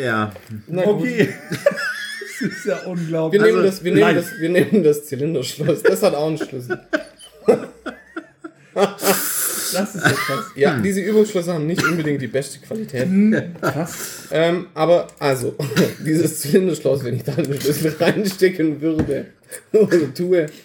[0.00, 0.32] Ja.
[0.68, 0.86] Gut.
[0.86, 1.28] Okay.
[1.50, 3.42] das ist ja Wir unglaublich.
[3.42, 4.14] nehmen, Also, das, wir, nehmen nein.
[4.16, 5.82] das, wir nehmen das Zylinderschloss.
[5.82, 6.78] Das hat auch einen Schlüssel.
[8.74, 10.44] Das ist ja krass.
[10.56, 13.08] Ja, diese Übungsschlösser haben nicht unbedingt die beste Qualität.
[13.60, 14.28] Krass.
[14.30, 15.54] Ähm, aber also,
[16.04, 19.26] dieses Zylinderschloss, wenn ich da einen Schlüssel reinstecken würde
[19.72, 20.46] oder tue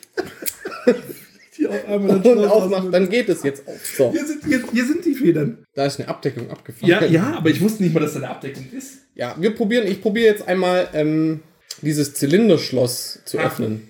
[1.58, 3.86] Die auf einmal und aufmache, dann geht es jetzt auf.
[3.86, 5.66] So, Hier sind, hier, hier sind die Federn.
[5.74, 6.90] da ist eine Abdeckung abgefahren.
[6.90, 9.00] Ja, ja, aber ich wusste nicht mal, dass da eine Abdeckung ist.
[9.14, 11.42] Ja, wir probieren, ich probiere jetzt einmal ähm,
[11.82, 13.89] dieses Zylinderschloss zu öffnen.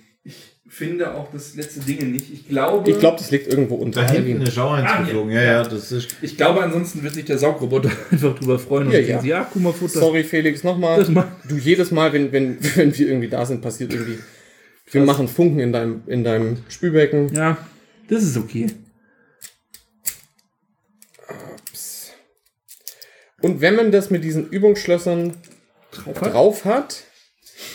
[0.72, 2.32] Ich finde auch das letzte Ding nicht.
[2.32, 2.88] Ich glaube.
[2.88, 4.02] Ich glaube, das liegt irgendwo unter.
[4.02, 5.32] Da hinten eine Schaueins Ah, geflogen.
[5.32, 5.42] ja.
[5.42, 6.16] Ja, ja, das ist.
[6.22, 9.20] Ich glaube, ansonsten wird sich der Saugroboter einfach drüber freuen und Ja, denken ja.
[9.20, 9.98] sie, ja, guck mal, Futter.
[9.98, 11.04] Sorry, Felix, nochmal.
[11.48, 14.18] Du jedes Mal, wenn, wenn, wenn wir irgendwie da sind, passiert irgendwie.
[14.92, 17.34] Wir machen Funken in deinem, in deinem Spülbecken.
[17.34, 17.58] Ja,
[18.08, 18.68] das ist okay.
[23.42, 25.34] Und wenn man das mit diesen Übungsschlössern
[25.90, 26.32] Drauf hat?
[26.32, 27.04] drauf hat,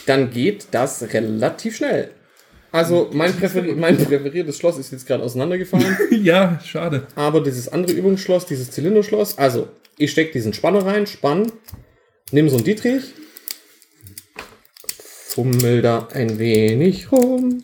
[0.05, 2.11] dann geht das relativ schnell.
[2.75, 7.07] Also mein, präferi mein präferiertes Schloss ist jetzt gerade auseinandergefallen, ja, schade.
[7.15, 11.51] aber dieses andere Übungsschloss, dieses Zylinderschloss, also ich stecke diesen Spanner rein, spann,
[12.31, 13.03] nimm so einen Dietrich,
[15.27, 17.63] fummel da ein wenig rum.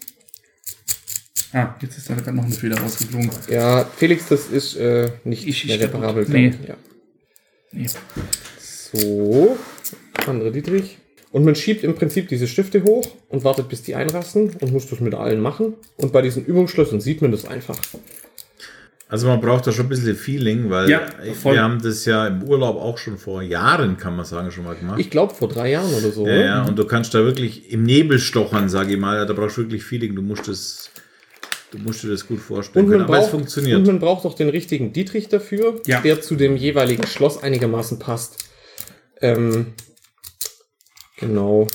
[1.54, 3.30] Ah, jetzt ist da gerade noch eine Feder rausgeflogen.
[3.50, 6.26] Ja, Felix, das ist äh, nicht Ich- ich reparabel.
[6.30, 6.54] nee.
[6.66, 6.76] Ja.
[7.74, 7.88] Nee.
[8.60, 9.58] So,
[10.26, 10.98] andere Dietrich.
[11.32, 14.88] Und man schiebt im Prinzip diese Stifte hoch und wartet, bis die einrasten und muss
[14.90, 15.76] das mit allen machen.
[15.98, 17.78] Und bei diesen Übungsschlössern sieht man das einfach.
[19.08, 21.02] Also man braucht da schon ein bisschen Feeling, weil Ja,
[21.44, 24.76] wir haben das ja im Urlaub auch schon vor Jahren, kann man sagen, schon mal
[24.76, 25.00] gemacht.
[25.00, 26.26] Ich glaube vor drei Jahren oder so.
[26.26, 26.46] ja, oder?
[26.46, 29.26] ja, und du kannst da wirklich im Nebel stochern, sage ich mal.
[29.26, 30.16] Da brauchst du wirklich Feeling.
[30.16, 30.92] Du musst das,
[31.72, 32.86] du musst dir das gut vorstellen.
[32.86, 33.10] Und man, können.
[33.10, 33.86] Aber es braucht, und funktioniert.
[33.86, 36.00] man braucht auch den richtigen Dietrich dafür, Ja.
[36.00, 38.38] der zu dem jeweiligen Schloss einigermaßen passt.
[39.22, 39.68] Ähm,
[41.22, 41.68] genau.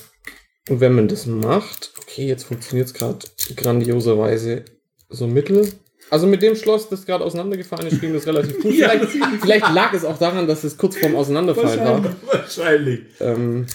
[0.69, 3.19] Und wenn man das macht, okay, jetzt funktioniert es gerade
[3.57, 4.65] grandioserweise
[5.09, 5.73] so mittel.
[6.11, 8.75] Also mit dem Schloss, das gerade auseinandergefallen ist, ging das relativ gut.
[8.77, 12.17] Ja, vielleicht, vielleicht lag es auch daran, dass es kurz vorm Auseinanderfallen war.
[12.27, 13.01] Wahrscheinlich.
[13.21, 13.67] Ähm,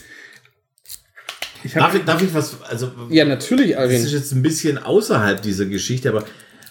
[1.63, 4.07] Ich Darf ich, darf ich was, also ja, natürlich, Das ist Alvin.
[4.07, 6.25] jetzt ein bisschen außerhalb dieser Geschichte, aber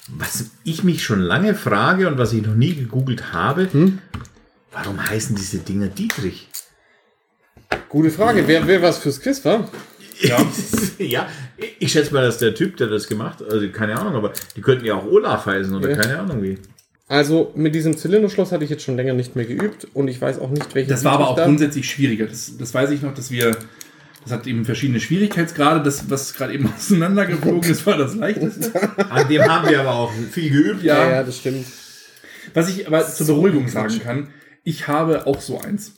[0.08, 3.98] was ich mich schon lange frage und was ich noch nie gegoogelt habe, Hm?
[4.72, 6.48] Warum heißen diese Dinger Dietrich?
[7.88, 8.46] Gute Frage.
[8.46, 9.68] Wer, wer was fürs Quiz war?
[10.20, 10.38] Ja.
[10.98, 11.28] ja,
[11.78, 14.60] ich schätze mal, dass der Typ, der das gemacht hat, also keine Ahnung, aber die
[14.60, 15.96] könnten ja auch Olaf heißen oder Ja.
[15.96, 16.58] keine Ahnung wie.
[17.08, 20.38] Also mit diesem Zylinderschloss hatte ich jetzt schon länger nicht mehr geübt und ich weiß
[20.38, 21.44] auch nicht, welche Das war aber auch da.
[21.46, 22.26] grundsätzlich schwieriger.
[22.26, 23.56] Das, das weiß ich noch, dass wir.
[24.22, 25.82] Das hat eben verschiedene Schwierigkeitsgrade.
[25.82, 28.70] Das, was gerade eben auseinandergeflogen ist, war das leichteste.
[29.10, 30.82] An dem haben wir aber auch viel geübt.
[30.84, 31.10] Ja, Ja.
[31.10, 31.64] ja, das stimmt.
[32.54, 34.28] Was ich aber zur Beruhigung sagen kann,
[34.62, 35.94] ich habe auch so eins.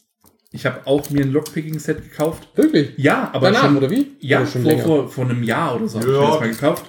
[0.52, 2.48] Ich habe auch mir ein Lockpicking-Set gekauft.
[2.54, 2.92] Wirklich?
[2.98, 4.12] Ja, aber Danach, schon, oder wie?
[4.20, 6.20] Ja, Oder schon vor, vor, vor einem Jahr oder so habe ich Ja.
[6.20, 6.84] mir das mal gekauft.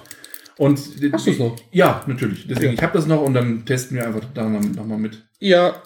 [0.56, 0.78] Und
[1.12, 1.56] Hast du's noch?
[1.72, 2.46] Ja, natürlich.
[2.46, 2.72] Deswegen, Ja.
[2.74, 5.22] ich habe das noch und dann testen wir einfach da nochmal mit.
[5.40, 5.82] Ja,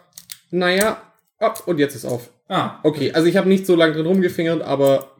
[0.51, 1.01] naja,
[1.39, 2.31] ab und jetzt ist auf.
[2.49, 5.15] Ah, Okay, also ich habe nicht so lange drin rumgefingert, aber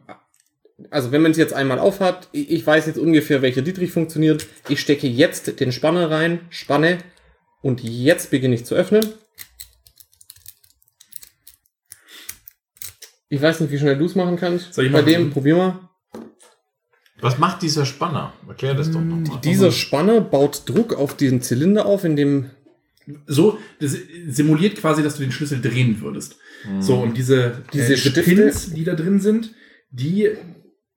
[0.91, 4.45] also wenn man es jetzt einmal aufhat, ich ich weiß jetzt ungefähr, welcher Dietrich funktioniert.
[4.67, 6.99] Ich stecke jetzt den Spanner rein, spanne
[7.61, 9.03] und jetzt beginne ich zu öffnen.
[13.29, 14.73] Ich weiß nicht, wie schnell du es machen kannst.
[14.73, 15.13] Soll ich Bei machen?
[15.13, 15.79] dem, probier mal.
[17.21, 18.33] Was macht dieser Spanner?
[18.47, 19.39] Erklär das doch nochmal.
[19.43, 22.49] Dieser Spanner baut Druck auf diesen Zylinder auf, in dem
[23.25, 26.35] so, das simuliert quasi, dass du den Schlüssel drehen würdest.
[26.79, 29.53] So, und diese, Diese äh, Pins, die da drin sind,
[29.89, 30.29] die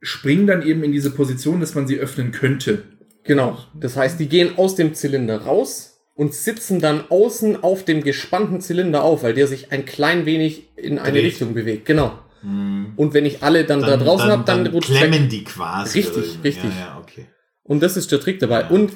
[0.00, 2.82] springen dann eben in diese Position, dass man sie öffnen könnte.
[3.24, 3.58] Genau.
[3.78, 8.60] Das heißt, die gehen aus dem Zylinder raus und sitzen dann außen auf dem gespannten
[8.60, 11.24] Zylinder auf, weil der sich ein klein wenig in eine Dreht.
[11.24, 11.86] Richtung bewegt.
[11.86, 12.18] Genau.
[12.42, 16.00] Und wenn ich alle dann, da draußen habe, dann, rutscht klemmen die quasi.
[16.00, 16.70] Richtig, richtig.
[16.70, 17.26] Ja, ja, okay.
[17.62, 18.66] Und das ist der Trick dabei.
[18.66, 18.94] Und äh,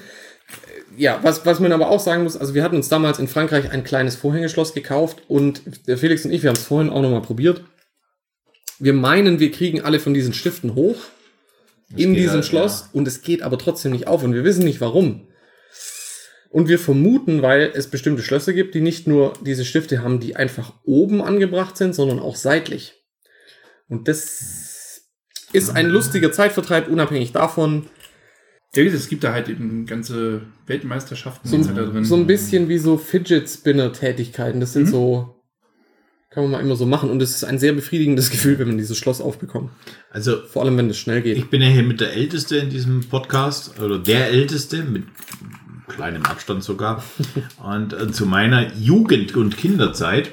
[0.96, 3.70] ja, was, was man aber auch sagen muss, also wir hatten uns damals in Frankreich
[3.70, 7.22] ein kleines Vorhängeschloss gekauft und der Felix und ich, wir haben es vorhin auch nochmal
[7.22, 7.62] probiert.
[8.78, 10.96] Wir meinen, wir kriegen alle von diesen Stiften hoch
[11.94, 14.64] in geht diesem halt, Schloss und es geht aber trotzdem nicht auf und wir wissen
[14.64, 15.28] nicht warum.
[16.50, 20.36] Und wir vermuten, weil es bestimmte Schlösser gibt, die nicht nur diese Stifte haben, die
[20.36, 22.94] einfach oben angebracht sind, sondern auch seitlich.
[23.88, 25.02] Und das
[25.52, 27.86] ist ein lustiger Zeitvertreib, unabhängig davon.
[28.74, 32.04] Ja, es gibt da halt eben ganze Weltmeisterschaften So, und so da drin.
[32.04, 34.60] so ein bisschen wie so Fidget Spinner Tätigkeiten.
[34.60, 34.90] Das sind Mhm.
[34.90, 35.42] so,
[36.30, 37.08] kann man mal immer so machen.
[37.08, 39.70] Und es ist ein sehr befriedigendes Gefühl, wenn man dieses Schloss aufbekommt.
[40.10, 41.38] Also Vor allem, wenn es schnell geht.
[41.38, 45.04] Ich bin ja hier mit der Älteste in diesem Podcast, oder der Älteste, mit
[45.88, 47.02] kleinem Abstand sogar.
[47.64, 50.32] Und äh, zu meiner Jugend- und Kinderzeit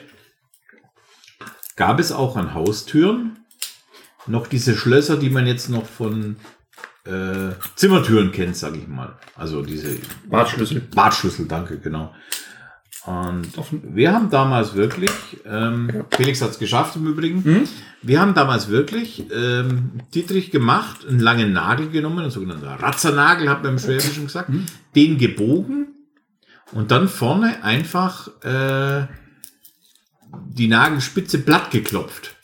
[1.75, 3.39] gab es auch an Haustüren
[4.27, 6.37] noch diese Schlösser, die man jetzt noch von
[7.05, 9.17] äh, Zimmertüren kennt, sage ich mal.
[9.35, 9.97] Also diese
[10.29, 10.81] Bartschlüssel.
[10.95, 12.13] Bartschlüssel, danke, genau.
[13.05, 13.81] Und Offen.
[13.95, 15.11] wir haben damals wirklich,
[15.45, 17.67] ähm, Felix hat es geschafft im Übrigen, Mhm.
[18.01, 23.61] wir haben damals wirklich ähm, Dietrich gemacht, einen langen Nagel genommen, ein sogenannter Ratzernagel, hat
[23.63, 24.65] man im Schwäbischen gesagt, Mhm.
[24.95, 25.87] den gebogen
[26.71, 29.07] und dann vorne einfach äh,
[30.47, 32.35] die Nagelspitze platt geklopft.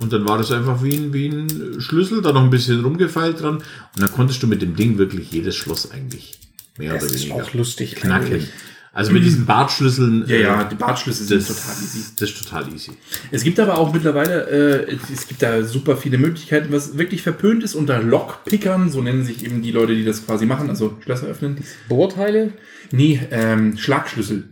[0.00, 3.40] Und dann war das einfach wie ein, wie ein Schlüssel, da noch ein bisschen rumgefeilt
[3.42, 3.56] dran.
[3.56, 3.64] Und
[3.96, 6.38] dann konntest du mit dem Ding wirklich jedes Schloss eigentlich
[6.78, 7.96] mehr Das oder ist weniger auch lustig.
[7.96, 8.26] knacken.
[8.26, 8.48] eigentlich.
[8.92, 10.24] Also mit diesen Bartschlüsseln.
[10.26, 11.98] Ja, äh, ja, die Bartschlüssel sind das, total easy.
[12.16, 12.92] Das ist total easy.
[13.30, 17.62] Es gibt aber auch mittlerweile, äh, es gibt da super viele Möglichkeiten, was wirklich verpönt
[17.62, 21.26] ist unter Lockpickern, so nennen sich eben die Leute, die das quasi machen, also Schlösser
[21.26, 21.58] öffnen.
[21.88, 22.52] Bohrteile?
[22.90, 24.48] Nee, ähm, Schlagschlüssel.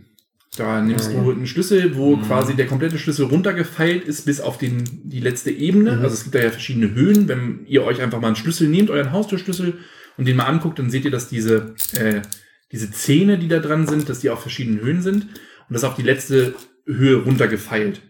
[0.57, 4.83] Da nimmst du einen Schlüssel, wo quasi der komplette Schlüssel runtergefeilt ist bis auf den,
[5.03, 5.91] die letzte Ebene.
[5.99, 7.27] Also es gibt da ja verschiedene Höhen.
[7.27, 9.77] Wenn ihr euch einfach mal einen Schlüssel nehmt, euren Haustürschlüssel
[10.17, 12.21] und den mal anguckt, dann seht ihr, dass diese, äh,
[12.71, 15.23] diese Zähne, die da dran sind, dass die auf verschiedenen Höhen sind
[15.69, 16.55] und das auf die letzte
[16.87, 18.01] Höhe runtergefeilt.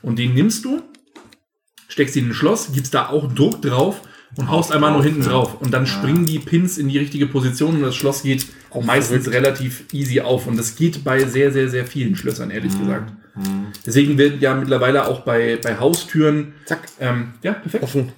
[0.00, 0.82] Und den nimmst du,
[1.88, 4.00] steckst ihn in ein Schloss, gibst da auch Druck drauf
[4.36, 5.60] und haust einmal nur hinten drauf.
[5.60, 9.30] Und dann springen die Pins in die richtige Position und das Schloss geht auch meistens
[9.30, 10.46] relativ easy auf.
[10.46, 13.12] Und das geht bei sehr, sehr, sehr vielen Schlössern, ehrlich gesagt.
[13.86, 16.80] Deswegen wird ja mittlerweile auch bei, bei Haustüren, Zack.
[17.00, 17.82] ähm, ja, perfekt.
[17.84, 18.12] Offen.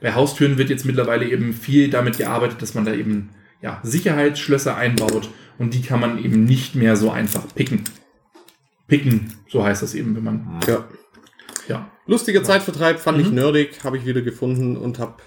[0.00, 3.30] Bei Haustüren wird jetzt mittlerweile eben viel damit gearbeitet, dass man da eben
[3.62, 7.84] ja, Sicherheitsschlösser einbaut und die kann man eben nicht mehr so einfach picken.
[8.88, 10.84] Picken, so heißt das eben, wenn man, Ja.
[11.68, 11.88] ja.
[12.06, 15.22] Lustiger Zeitvertreib, fand ich nerdig, habe ich wieder gefunden und hab.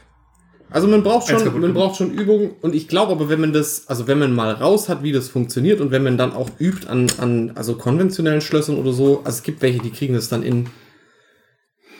[0.75, 3.87] Also man braucht schon, man braucht schon Übung und ich glaube aber, wenn man das,
[3.87, 6.89] also wenn man mal raus hat, wie das funktioniert und wenn man dann auch übt
[6.89, 10.43] an, an also konventionellen Schlössern oder so, also es gibt welche, die kriegen das dann
[10.43, 10.65] in,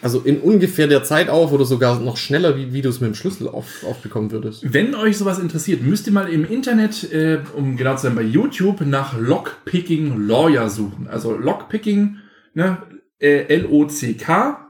[0.01, 3.07] also in ungefähr der Zeit auf oder sogar noch schneller, wie, wie du es mit
[3.07, 4.73] dem Schlüssel auf, aufbekommen würdest.
[4.73, 8.23] Wenn euch sowas interessiert, müsst ihr mal im Internet, äh, um genau zu sein, bei
[8.23, 11.07] YouTube nach Lockpicking Lawyer suchen.
[11.07, 12.17] Also Lockpicking,
[12.53, 12.79] ne,
[13.19, 14.67] äh, L-O-C-K,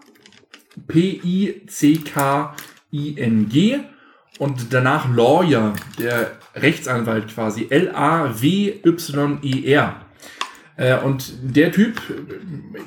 [0.86, 1.56] P-I-C-K-I-N-G
[4.40, 8.86] und danach Lawyer, der Rechtsanwalt quasi, L-A-W-Y-E-R.
[10.78, 12.02] Äh, und der Typ,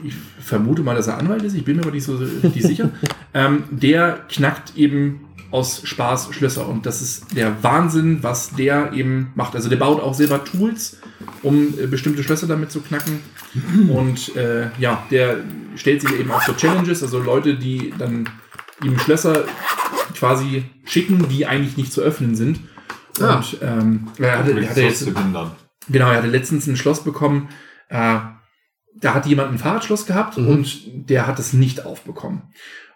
[0.04, 2.90] ich vermute mal, dass er Anwalt ist, ich bin mir aber nicht so nicht sicher,
[3.34, 6.68] ähm, der knackt eben aus Spaß Schlösser.
[6.68, 9.54] Und das ist der Wahnsinn, was der eben macht.
[9.54, 10.98] Also der baut auch selber Tools,
[11.42, 13.20] um äh, bestimmte Schlösser damit zu knacken.
[13.88, 15.38] Und äh, ja, der
[15.76, 18.28] stellt sich eben auch so Challenges, also Leute, die dann
[18.84, 19.46] ihm Schlösser
[20.18, 22.60] quasi schicken, die eigentlich nicht zu öffnen sind.
[23.20, 23.36] Ah.
[23.36, 25.06] Und ähm, er hatte, er hatte jetzt.
[25.90, 27.48] Genau, er hatte letztens ein Schloss bekommen.
[27.88, 28.18] Äh,
[29.00, 30.48] da hat jemand ein Fahrradschloss gehabt Mhm.
[30.48, 32.42] und der hat es nicht aufbekommen.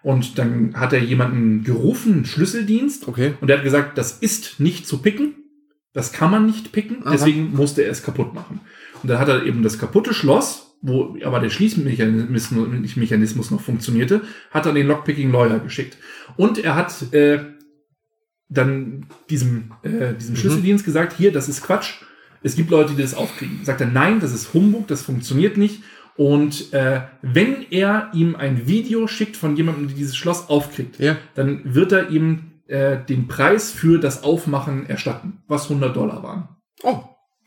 [0.01, 3.35] Und dann hat er jemanden gerufen, einen Schlüsseldienst, Okay.
[3.39, 5.35] und der hat gesagt, das ist nicht zu picken.
[5.93, 7.03] Das kann man nicht picken.
[7.03, 7.11] Aha.
[7.11, 8.59] Deswegen musste er es kaputt machen.
[9.01, 14.65] Und dann hat er eben das kaputte Schloss, wo aber der Schließmechanismus noch funktionierte, hat
[14.65, 15.97] er den Lockpicking Lawyer geschickt.
[16.37, 17.39] Und er hat äh,
[18.49, 22.01] dann diesem, äh, diesem Schlüsseldienst gesagt, hier, das ist Quatsch.
[22.43, 23.59] Es gibt Leute, die das aufkriegen.
[23.63, 25.81] Sagt er, nein, das ist Humbug, das funktioniert nicht.
[26.15, 31.17] Und äh, wenn er ihm ein Video schickt von jemandem, der dieses Schloss aufkriegt, Ja.
[31.33, 36.49] dann wird er ihm äh, den Preis für das Aufmachen erstatten, was 100 Dollar waren.
[36.83, 37.03] Oh,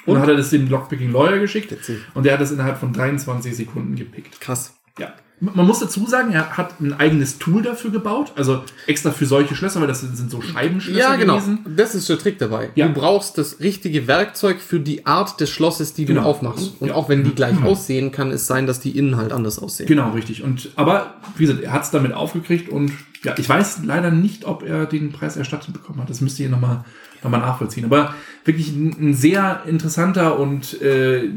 [0.06, 1.98] Und dann hat er das dem Lockpicking Lawyer geschickt witzig.
[2.14, 4.40] und der hat das innerhalb von 23 Sekunden gepickt.
[4.40, 4.72] Krass.
[4.98, 5.12] Ja.
[5.38, 9.54] Man muss dazu sagen, er hat ein eigenes Tool dafür gebaut, also extra für solche
[9.54, 11.34] Schlösser, weil das sind, so Scheibenschlösser Ja, genau.
[11.34, 11.58] gewesen.
[11.76, 12.70] Das ist der Trick dabei.
[12.74, 12.88] Ja.
[12.88, 16.26] Du brauchst das richtige Werkzeug für die Art des Schlosses, die du Genau.
[16.26, 16.80] aufmachst.
[16.80, 16.94] Und Ja.
[16.94, 19.86] auch wenn die gleich aussehen, kann es sein, dass die innen halt anders aussehen.
[19.86, 20.42] Genau, richtig.
[20.42, 22.92] Und aber wie gesagt, er hat es damit aufgekriegt und
[23.26, 26.08] ja, ich weiß leider nicht, ob er den Preis erstattet bekommen hat.
[26.08, 26.84] Das müsst ihr nochmal
[27.24, 27.84] noch mal nachvollziehen.
[27.84, 31.28] Aber wirklich ein, sehr interessanter und äh,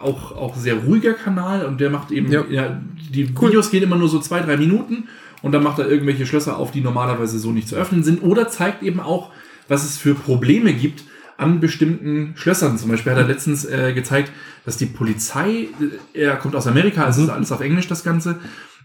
[0.00, 2.44] auch, auch sehr ruhiger Kanal und der macht eben, Ja.
[2.48, 2.80] ja,
[3.12, 5.08] die Videos gehen immer nur so zwei, drei Minuten
[5.42, 8.48] und dann macht er irgendwelche Schlösser auf, die normalerweise so nicht zu öffnen sind oder
[8.48, 9.30] zeigt eben auch,
[9.68, 11.04] was es für Probleme gibt
[11.36, 12.78] an bestimmten Schlössern.
[12.78, 14.32] Zum Beispiel hat er letztens äh, gezeigt,
[14.64, 15.68] dass die Polizei,
[16.14, 18.38] äh, er kommt aus Amerika, also ist alles auf Englisch das Ganze,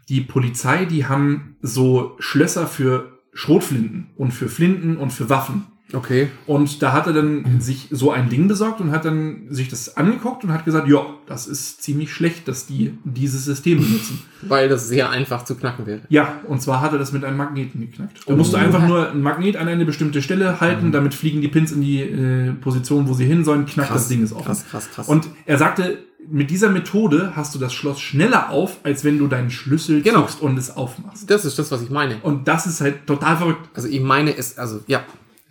[0.10, 5.66] die Polizei, die haben so Schlösser für Schrotflinten und für Flinten und für Waffen.
[5.94, 6.30] Okay.
[6.48, 9.98] Und da hat er dann sich so ein Ding besorgt und hat dann sich das
[9.98, 14.22] angeguckt und hat gesagt, ja, das ist ziemlich schlecht, dass die dieses System benutzen.
[14.42, 16.02] Weil das sehr einfach zu knacken wäre.
[16.10, 18.22] Ja, und zwar hat er das mit einem Magneten geknackt.
[18.26, 21.48] Da musst du einfach nur ein Magnet an eine bestimmte Stelle halten, damit fliegen die
[21.48, 24.46] Pins in die äh, Position, wo sie hin sollen, knackt das Ding ist offen.
[24.46, 25.08] Krass, krass, krass.
[25.08, 29.28] Und er sagte, mit dieser Methode hast du das Schloss schneller auf, als wenn du
[29.28, 30.22] deinen Schlüssel Genau.
[30.22, 31.30] zückst und es aufmachst.
[31.30, 32.18] das ist das, was ich meine.
[32.22, 33.70] Und das ist halt total verrückt.
[33.74, 35.04] Also ich meine es, also ja,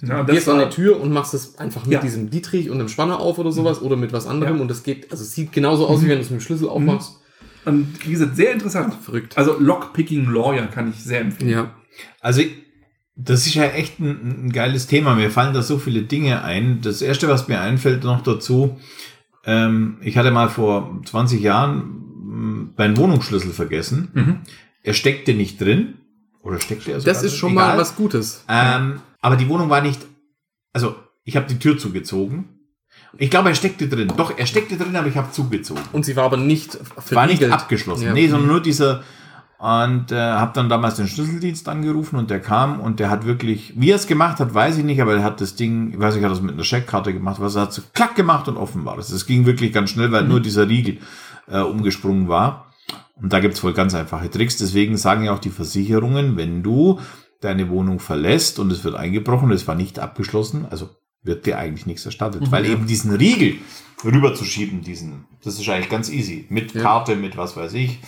[0.03, 2.01] Ja, du gehst an eine Tür und machst es einfach mit Ja.
[2.01, 4.63] diesem Dietrich und einem Spanner auf oder sowas oder mit was anderem Ja.
[4.63, 6.69] und das geht, also es sieht genauso aus, wie wenn du es mit dem Schlüssel
[6.69, 7.17] aufmachst.
[7.67, 8.95] Und wie gesagt, sehr interessant.
[9.03, 9.37] Verrückt.
[9.37, 11.51] Also Lockpicking Lawyer kann ich sehr empfehlen.
[11.51, 11.75] Ja.
[12.21, 12.41] Also,
[13.17, 15.15] das ist ja echt ein, ein geiles Thema.
[15.15, 16.81] Mir fallen da so viele Dinge ein.
[16.81, 18.79] Das erste, was mir einfällt noch dazu,
[19.45, 21.83] ähm, ich hatte mal vor 20 Jahren
[22.25, 24.09] mh, meinen Wohnungsschlüssel vergessen.
[24.13, 24.37] Mhm.
[24.83, 25.95] Er steckte nicht drin.
[26.43, 27.69] Oder steckte er sogar Das ist schon Egal.
[27.75, 28.45] mal was Gutes.
[28.49, 30.01] Ähm, aber die Wohnung war nicht,
[30.73, 32.49] also ich habe die Tür zugezogen.
[33.19, 34.13] Ich glaube, er steckte drin.
[34.17, 35.83] Doch, er steckte drin, aber ich habe zugezogen.
[35.93, 37.53] Und sie war aber nicht War nicht verriegelt.
[37.53, 38.05] abgeschlossen.
[38.07, 38.13] Ja.
[38.13, 39.03] Nee, sondern nur dieser.
[39.61, 43.75] Und äh, habe dann damals den Schlüsseldienst angerufen und der kam und der hat wirklich,
[43.77, 46.15] wie er es gemacht hat, weiß ich nicht, aber er hat das Ding, ich weiß
[46.15, 48.87] nicht, hat das mit einer Scheckkarte gemacht, was er hat so klack gemacht und offen
[48.87, 49.11] war das.
[49.11, 50.97] Das ging wirklich ganz schnell, weil nur dieser Riegel
[51.47, 52.73] äh, umgesprungen war.
[53.17, 54.57] Und da gibt's wohl ganz einfache Tricks.
[54.57, 56.99] Deswegen sagen ja auch die Versicherungen, wenn du
[57.43, 60.89] deine Wohnung verlässt und es wird eingebrochen, es war nicht abgeschlossen, also
[61.23, 62.51] wird dir eigentlich nichts erstattet.
[62.51, 63.57] Weil eben diesen Riegel
[64.03, 66.47] rüberzuschieben, diesen, das ist eigentlich ganz easy.
[66.49, 66.81] Mit Ja.
[66.81, 67.99] Karte, mit was weiß ich.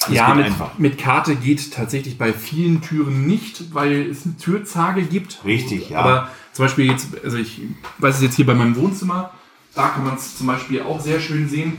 [0.00, 5.02] Das ja, mit, mit Karte geht tatsächlich bei vielen Türen nicht, weil es eine Türzage
[5.02, 5.40] gibt.
[5.44, 6.00] Richtig, ja.
[6.00, 7.60] Aber zum Beispiel jetzt, also ich
[7.98, 9.30] weiß es jetzt hier bei meinem Wohnzimmer,
[9.74, 11.74] da kann man es zum Beispiel auch sehr schön sehen.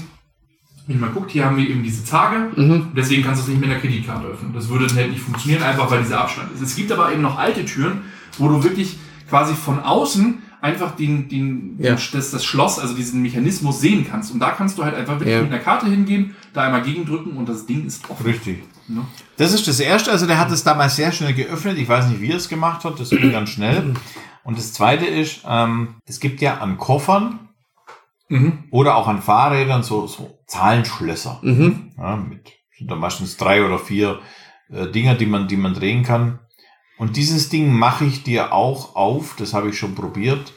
[0.87, 2.49] Wenn man guckt, hier haben wir eben diese Zage.
[2.55, 2.87] Mhm.
[2.95, 4.53] Deswegen kannst du es nicht mit einer Kreditkarte öffnen.
[4.53, 6.61] Das würde dann halt nicht funktionieren, einfach weil dieser Abstand ist.
[6.61, 8.03] Es gibt aber eben noch alte Türen,
[8.37, 8.97] wo du wirklich
[9.29, 11.95] quasi von außen einfach den, den, Ja.
[11.95, 14.31] den das, das Schloss, also diesen Mechanismus sehen kannst.
[14.31, 15.41] Und da kannst du halt einfach wirklich Ja.
[15.41, 18.25] mit einer Karte hingehen, da einmal gegendrücken und das Ding ist offen.
[18.25, 18.63] Richtig.
[18.87, 19.05] Ne?
[19.37, 20.11] Das ist das Erste.
[20.11, 21.77] Also der hat es damals sehr schnell geöffnet.
[21.77, 22.99] Ich weiß nicht, wie er es gemacht hat.
[22.99, 23.93] Das ging ganz schnell.
[24.43, 27.39] Und das Zweite ist, ähm, es gibt ja an Koffern
[28.29, 28.65] Mhm.
[28.71, 31.39] oder auch an Fahrrädern so, so Zahlenschlösser.
[31.43, 31.93] Mhm.
[31.97, 34.19] Ja, mit sind da meistens drei oder vier
[34.69, 36.39] äh, Dinger, die man, die man drehen kann.
[36.97, 39.35] Und dieses Ding mache ich dir auch auf.
[39.37, 40.53] Das habe ich schon probiert.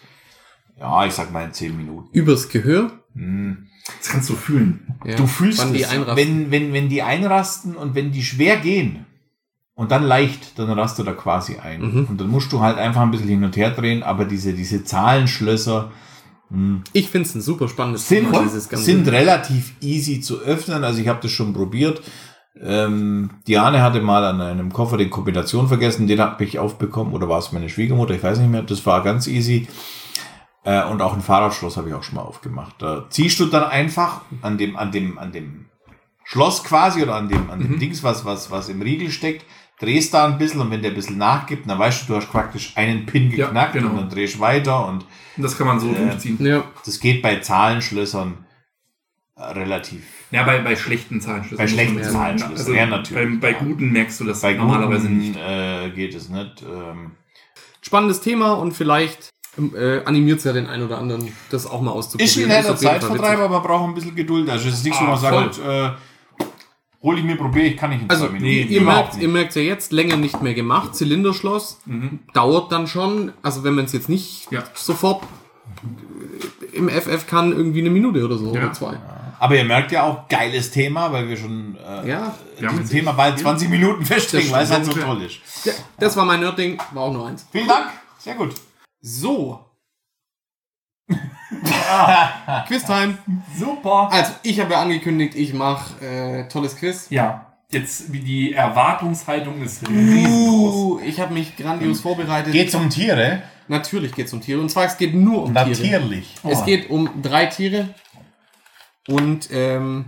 [0.79, 2.09] Ja, ich sag mal in zehn Minuten.
[2.13, 2.91] Übers Gehör.
[3.15, 3.69] Hm.
[4.01, 4.97] Das kannst du fühlen.
[5.05, 5.17] Ja.
[5.17, 9.05] Du fühlst es, wenn, wenn, wenn die einrasten und wenn die schwer gehen
[9.75, 11.83] und dann leicht, dann rastet er quasi ein.
[11.83, 12.07] Mhm.
[12.09, 14.85] Und dann musst du halt einfach ein bisschen hin und her drehen, aber diese, diese
[14.85, 15.91] Zahlenschlösser,
[16.93, 18.85] Ich finde es ein super spannendes sind, Thema, dieses ganze.
[18.85, 20.83] sind relativ easy zu öffnen.
[20.83, 22.03] Also ich habe das schon probiert.
[22.61, 27.29] Ähm, Diane hatte mal an einem Koffer die Kombination vergessen, den habe ich aufbekommen oder
[27.29, 28.63] war es meine Schwiegermutter, ich weiß nicht mehr.
[28.63, 29.69] Das war ganz easy.
[30.65, 32.77] Äh, und auch ein Fahrradschloss habe ich auch schon mal aufgemacht.
[32.79, 35.67] Da ziehst du dann einfach an dem, an dem, an dem
[36.25, 39.45] Schloss quasi oder an dem, an dem Dings, was, was, was im Riegel steckt,
[39.81, 42.31] drehst da ein bisschen und wenn der ein bisschen nachgibt, dann weißt du, du hast
[42.31, 43.91] praktisch einen Pin Ja, geknackt genau.
[43.91, 45.07] und dann drehst du weiter und
[45.37, 46.37] Und das kann man so durchziehen.
[46.45, 46.63] ja.
[46.85, 48.45] das geht bei Zahlenschlössern
[49.37, 50.05] äh, relativ.
[50.31, 51.57] Ja, bei, bei schlechten Zahlenschlüssen.
[51.65, 53.41] Bei schlechten Zahlenschlüssen, Also ja, natürlich.
[53.41, 55.37] Bei, bei guten merkst du das Bei normalerweise guten, nicht.
[55.37, 56.63] Äh, geht es nicht.
[56.63, 57.13] Ähm,
[57.81, 59.31] Spannendes Thema und vielleicht
[59.75, 62.31] äh, animiert es ja den einen oder anderen, das auch mal auszuprobieren.
[62.31, 64.49] ist ein netter Zeitvertreib, aber braucht ein bisschen Geduld.
[64.49, 65.91] Also es ist nicht so, Ah, man sagt, äh,
[67.03, 68.73] hol ich mir, probiere ich, kann ich in Also, zwei Minuten.
[68.73, 70.95] ihr, merkt, ihr merkt ja jetzt, länger nicht mehr gemacht.
[70.95, 71.81] Zylinderschloss
[72.35, 74.63] dauert dann schon, also wenn man es jetzt nicht Ja.
[74.75, 75.23] sofort
[76.73, 78.63] im FF kann, irgendwie eine Minute oder so Ja.
[78.65, 78.97] oder zwei.
[79.39, 83.13] Aber ihr merkt ja auch, geiles Thema, weil wir schon äh, Ja, haben diesem Thema
[83.13, 85.39] bald 20 Minuten festlegen, Das weil es halt so toll ist.
[85.65, 87.47] ja, das war mein Nerd-Ding, war auch nur eins.
[87.51, 87.87] Vielen Dank,
[88.19, 88.51] sehr gut.
[89.01, 89.67] So.
[92.69, 93.19] Quiztime.
[93.57, 94.09] Super.
[94.13, 97.07] Also, ich habe ja angekündigt, ich mache äh, tolles Quiz.
[97.11, 100.75] Ja, jetzt wie die Erwartungshaltung ist riesengroß.
[100.75, 102.53] Uh, ich habe mich grandios vorbereitet.
[102.53, 103.43] Geht um Tiere?
[103.69, 104.61] Natürlich geht es um Tiere.
[104.61, 105.69] Und zwar, es geht nur um Tiere.
[105.69, 106.35] Natürlich.
[106.45, 107.95] Es geht um drei Tiere.
[109.09, 110.07] Und ähm,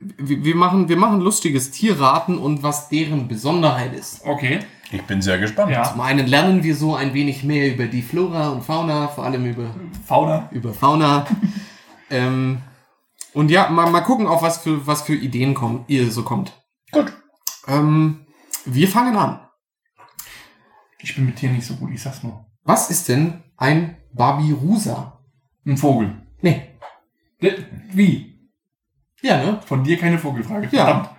[0.00, 4.24] wir, machen, wir machen lustiges Tierraten und was deren Besonderheit ist.
[4.24, 4.60] Okay.
[4.92, 5.72] Ich bin sehr gespannt.
[5.72, 5.84] Ja.
[5.84, 9.46] Zum einen lernen wir so ein wenig mehr über die Flora und Fauna, vor allem
[9.46, 9.74] über,
[10.06, 10.48] Fauna.
[10.52, 11.26] über Fauna.
[12.10, 12.58] ähm,
[13.32, 16.52] und ja, mal, mal gucken, auf was für, was für Ideen kommen, ihr so kommt.
[16.90, 17.12] Gut.
[17.66, 18.26] Ähm,
[18.66, 19.40] wir fangen an.
[20.98, 22.46] Ich bin mit Tieren nicht so gut, ich sag's nur.
[22.64, 25.20] Was ist denn ein Babirusa?
[25.66, 26.22] Ein Vogel.
[26.42, 26.78] Nee.
[27.92, 28.50] Wie?
[29.22, 29.60] Ja, ne?
[29.64, 30.68] Von dir keine Vogelfrage.
[30.70, 30.84] Ja.
[30.84, 31.10] Verdammt.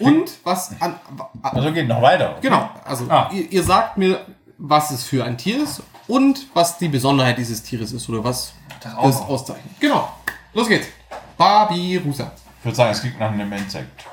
[0.00, 0.98] Und was an,
[1.42, 2.36] Also geht noch weiter.
[2.40, 3.30] Genau, also Ah.
[3.32, 4.24] ihr, ihr sagt mir,
[4.58, 8.52] was es für ein Tier ist und was die Besonderheit dieses Tieres ist oder was
[8.82, 9.74] Das das auszeichnet.
[9.80, 10.08] Genau,
[10.54, 10.88] los geht's.
[11.36, 12.32] Babirusa.
[12.58, 14.04] Ich würde sagen, es klingt nach einem Insekt.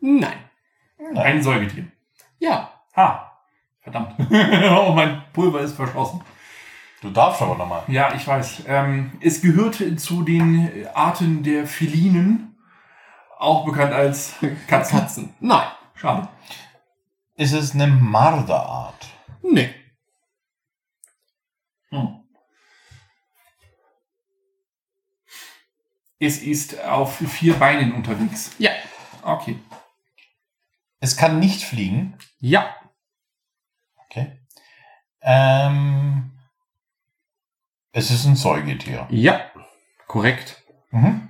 [0.00, 0.38] Nein.
[1.14, 1.86] Ein Säugetier.
[2.38, 2.70] Ja.
[2.96, 3.32] Ha.
[3.80, 4.14] Verdammt.
[4.30, 6.20] oh, mein Pulver ist verschossen.
[7.00, 7.82] Du darfst aber nochmal.
[7.86, 8.64] Ja, ich weiß.
[8.66, 12.57] Ähm, es gehört zu den Arten der Felinen,
[13.38, 14.34] auch bekannt als
[14.66, 14.98] Katzen.
[14.98, 15.34] Katzen.
[15.40, 15.68] Nein.
[15.94, 16.28] Schade.
[17.36, 19.06] Ist es eine Marderart?
[19.42, 19.74] Nee.
[21.90, 22.24] Hm.
[26.20, 28.54] Es ist auf vier Beinen unterwegs.
[28.58, 28.72] Ja.
[29.22, 29.58] Okay.
[31.00, 32.18] Es kann nicht fliegen.
[32.40, 32.74] Ja.
[34.06, 34.40] Okay.
[35.20, 36.32] Ähm,
[37.92, 39.06] es ist ein Säugetier.
[39.10, 39.50] Ja.
[40.08, 40.62] Korrekt.
[40.90, 41.27] Mhm.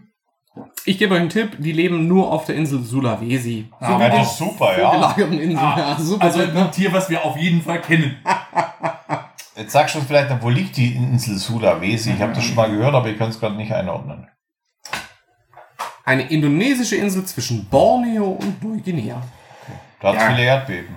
[0.85, 3.69] Ich gebe euch einen Tipp, die leben nur auf der Insel Sulawesi.
[3.81, 4.91] Ah, Ja, die das ist super, ja.
[4.93, 5.59] gelagerten Inseln.
[5.59, 6.25] Ah, ja, super.
[6.25, 8.17] Also ein Tier, was wir auf jeden Fall kennen.
[9.57, 12.13] Jetzt sagst du uns vielleicht, noch, wo liegt die Insel Sulawesi?
[12.13, 14.29] Ich habe das schon mal gehört, aber ich kann es gerade nicht einordnen.
[16.05, 19.21] Eine indonesische Insel zwischen Borneo und Neuguinea.
[20.01, 20.31] Da hat Ja.
[20.31, 20.95] viele Erdbeben.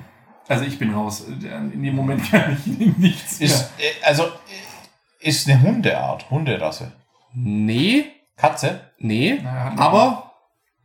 [0.48, 1.26] Also ich bin raus.
[1.28, 3.50] In dem Moment kann ich nichts mehr.
[3.50, 6.92] Ist, äh, also, äh, ist eine Hundeart, Hunderasse.
[7.34, 8.06] Nee.
[8.38, 8.91] Katze?
[9.02, 9.40] Nee.
[9.44, 10.32] Na, hatten wir Aber.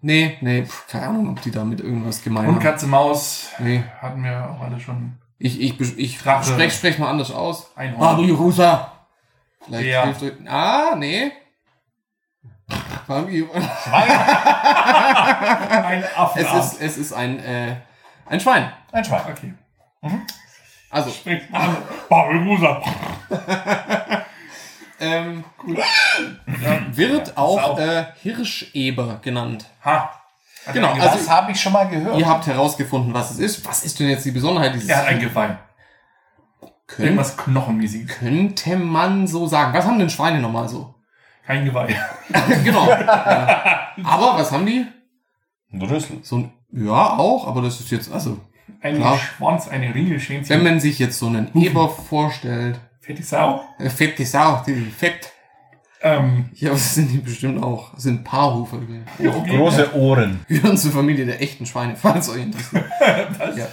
[0.02, 2.62] Nee, nee, pf, keine Ahnung, ob die damit irgendwas gemein Hund, haben.
[2.62, 3.82] Katze, Maus Nee.
[4.00, 5.18] hatten wir auch alle schon.
[5.38, 7.70] Ich, ich, ich, ich sprech, sprech mal anders aus.
[7.76, 8.16] Einhorn.
[8.16, 8.92] Babirusa.
[9.64, 10.04] Vielleicht Ja.
[10.04, 10.32] hilft euch.
[10.48, 11.32] Ah, nee.
[15.86, 16.40] Ein Affe.
[16.40, 17.76] es ist, es ist ein, äh,
[18.28, 18.72] ein Schwein.
[18.92, 19.20] Ein Schwein.
[19.30, 19.54] Okay.
[20.90, 21.42] Also, Springt
[25.00, 25.44] an.
[25.58, 25.82] Babirusa.
[26.46, 29.66] ähm, wird auch äh, Hirscheber genannt.
[29.84, 30.10] Ha.
[30.66, 32.18] Hat Genau, also- Das habe ich schon mal gehört.
[32.18, 33.66] Ihr habt herausgefunden, was es ist.
[33.66, 35.58] Was ist denn jetzt die Besonderheit dieses Er hat ein Geweih.
[36.88, 38.16] Könnt, Irgendwas Knochenmäßiges.
[38.18, 39.72] könnte man so sagen.
[39.76, 40.94] Was haben denn Schweine nochmal so?
[41.44, 41.94] Kein Geweih.
[42.64, 42.88] genau.
[42.88, 43.88] ja.
[44.04, 44.86] Aber was haben die?
[45.72, 46.18] Ein Rüssel.
[46.22, 48.38] So ein, ja, auch, aber das ist jetzt, also,
[48.80, 49.18] Ein Klar.
[49.18, 50.48] Schwanz, eine Ringelschänzchen.
[50.56, 53.64] wenn man sich jetzt so einen Eber vorstellt, Fette Sau.
[53.78, 55.32] äh, fett ist auch, die fett.
[56.02, 57.94] Ähm, Ja, aber das sind die bestimmt auch.
[57.94, 58.78] Das sind Paarhufer.
[59.18, 59.56] Die okay.
[59.56, 60.44] Große Ohren.
[60.48, 62.84] gehören zur Familie der echten Schweine, falls euch interessiert.
[63.38, 63.66] Das Ja.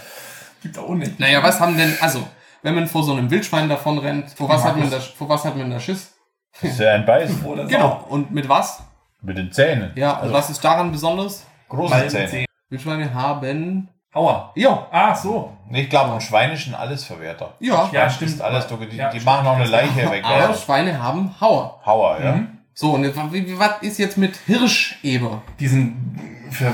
[0.62, 1.18] gibt auch nicht.
[1.20, 2.26] Naja, was haben denn, also,
[2.62, 5.44] wenn man vor so einem Wildschwein davon rennt, vor was hat man da, vor was
[5.44, 6.14] hat man da Schiss?
[6.60, 7.44] Das ist ja ein Beißen.
[7.44, 8.04] Oder Genau.
[8.08, 8.82] Und mit was?
[9.20, 9.90] Mit den Zähnen.
[9.96, 11.44] Ja, und was ist daran besonders?
[11.68, 12.26] Große Sau.
[12.26, 12.46] Zähne.
[12.70, 14.52] Wildschweine haben Hauer.
[14.54, 15.50] Ja, Ah, so.
[15.70, 17.54] Ich glaube, ein Schweine sind alles Verwerter.
[17.58, 17.88] ja.
[17.92, 18.40] Ja, Stimmt.
[18.40, 19.24] alles, die, die Ja, stimmt.
[19.24, 20.24] machen auch eine Leiche weg.
[20.24, 20.54] Aber Ja.
[20.54, 21.80] Schweine haben Hauer.
[21.84, 22.32] Hauer, ja.
[22.32, 22.48] Mhm.
[22.74, 25.42] So, und jetzt, was ist jetzt mit Hirscheber?
[25.58, 26.18] Die sind
[26.50, 26.72] ver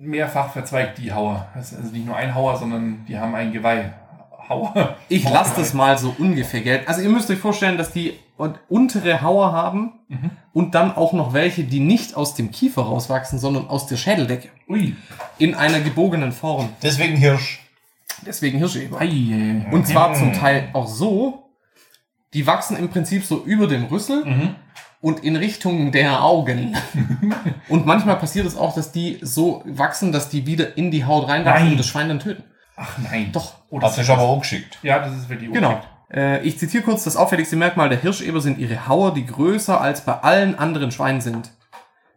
[0.00, 1.46] mehrfach verzweigt, die Hauer.
[1.54, 3.92] Das ist also nicht nur ein Hauer, sondern die haben ein Geweih.
[4.48, 4.96] Hauer.
[5.08, 6.86] Ich lasse das mal so ungefähr gelten.
[6.86, 10.30] Also ihr müsst euch vorstellen, dass die und untere Hauer haben Mhm.
[10.52, 14.48] und dann auch noch welche, die nicht aus dem Kiefer rauswachsen, sondern aus der Schädeldecke.
[14.68, 14.96] Ui.
[15.38, 16.68] In einer gebogenen Form.
[16.82, 17.60] Deswegen Hirsch.
[18.26, 19.00] Deswegen Hirscheber.
[19.00, 19.66] Ei.
[19.70, 21.50] Und zwar zum Teil auch so,
[22.32, 24.54] die wachsen im Prinzip so über dem Rüssel Mhm.
[25.00, 26.76] und in Richtung der Augen.
[27.68, 31.28] und manchmal passiert es auch, dass die so wachsen, dass die wieder in die Haut
[31.28, 31.72] reinwachsen Nein.
[31.72, 32.44] und das Schwein dann töten.
[32.76, 33.30] Ach nein.
[33.32, 33.54] Doch.
[33.70, 34.78] Oh, Hat sich aber auch geschickt.
[34.82, 35.80] Ja, das ist wirklich Genau.
[36.12, 40.02] Äh, ich zitiere kurz, das auffälligste Merkmal der Hirscheber sind ihre Hauer, die größer als
[40.02, 41.50] bei allen anderen Schweinen sind.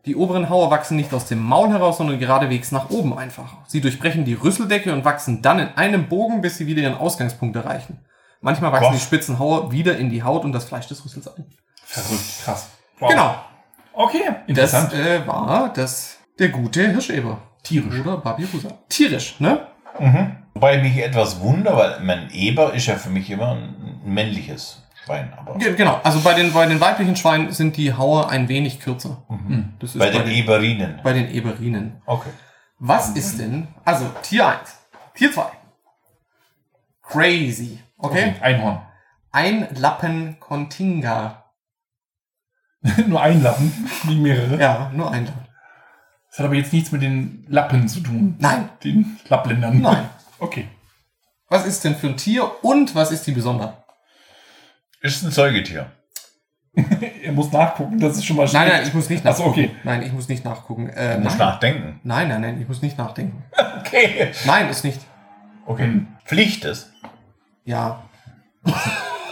[0.05, 3.57] Die oberen Hauer wachsen nicht aus dem Maul heraus, sondern geradewegs nach oben einfach.
[3.67, 7.55] Sie durchbrechen die Rüsseldecke und wachsen dann in einem Bogen, bis sie wieder ihren Ausgangspunkt
[7.57, 7.99] erreichen.
[8.39, 8.93] Manchmal wachsen Boah.
[8.93, 11.45] die spitzen Hauer wieder in die Haut und das Fleisch des Rüssels ein.
[11.83, 12.23] Verrückt.
[12.45, 12.69] Krass.
[12.99, 13.09] Wow.
[13.09, 13.35] Genau.
[13.93, 14.21] Okay.
[14.47, 14.93] Das Interessant.
[14.93, 17.39] äh, war das der gute Hirscheber.
[17.63, 17.99] Tierisch.
[17.99, 18.69] Oder Babirusa.
[18.87, 19.67] Tierisch, ne?
[20.57, 24.81] Wobei ich mich etwas wundere, weil mein Eber ist ja für mich immer ein männliches
[25.05, 25.31] Schwein.
[25.37, 25.99] Aber Ge- Genau.
[26.03, 29.23] Also bei den, bei den weiblichen Schweinen sind die Hauer ein wenig kürzer.
[29.79, 30.99] Das ist bei den Eberinen.
[31.03, 32.01] bei den Eberinen.
[32.05, 32.29] Okay.
[32.79, 34.59] Was ist denn, also Tier 1,
[35.15, 35.43] Tier 2.
[37.03, 37.79] Crazy.
[37.97, 38.35] Okay?
[38.41, 38.81] Einhorn.
[39.31, 41.43] Ein Lappen Continga.
[43.07, 43.71] nur ein Lappen,
[44.07, 44.59] nicht mehrere.
[44.59, 45.41] Ja, nur ein Lappen.
[46.29, 48.35] Das hat aber jetzt nichts mit den Lappen zu tun.
[48.39, 48.69] Nein.
[48.83, 49.81] Den Lappländern.
[49.81, 50.09] Nein.
[50.39, 50.67] Okay.
[51.49, 53.75] Was ist denn für ein Tier und was ist die Besonderheit?
[55.01, 55.91] Ist ein Säugetier.
[57.23, 58.71] Er muss nachgucken, das ist schon mal Nein, schlecht.
[58.73, 59.49] nein, ich muss nicht nachgucken.
[59.49, 59.71] okay.
[59.83, 60.89] Nein, ich muss nicht nachgucken.
[60.89, 61.47] Äh, Du musst nein.
[61.47, 61.99] nachdenken.
[62.03, 63.43] nein, nein, nein, ich muss nicht nachdenken.
[63.87, 64.31] Okay.
[64.45, 64.99] Nein, ist nicht.
[65.65, 66.01] Okay.
[66.25, 66.91] Pflicht ist.
[67.65, 68.03] Ja.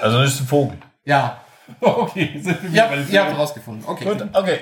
[0.01, 0.77] Also ist ein Vogel.
[1.03, 1.41] Ja.
[1.81, 3.83] Okay, sind wir den ihr habt rausgefunden.
[3.87, 4.03] Okay.
[4.05, 4.59] Gut, okay.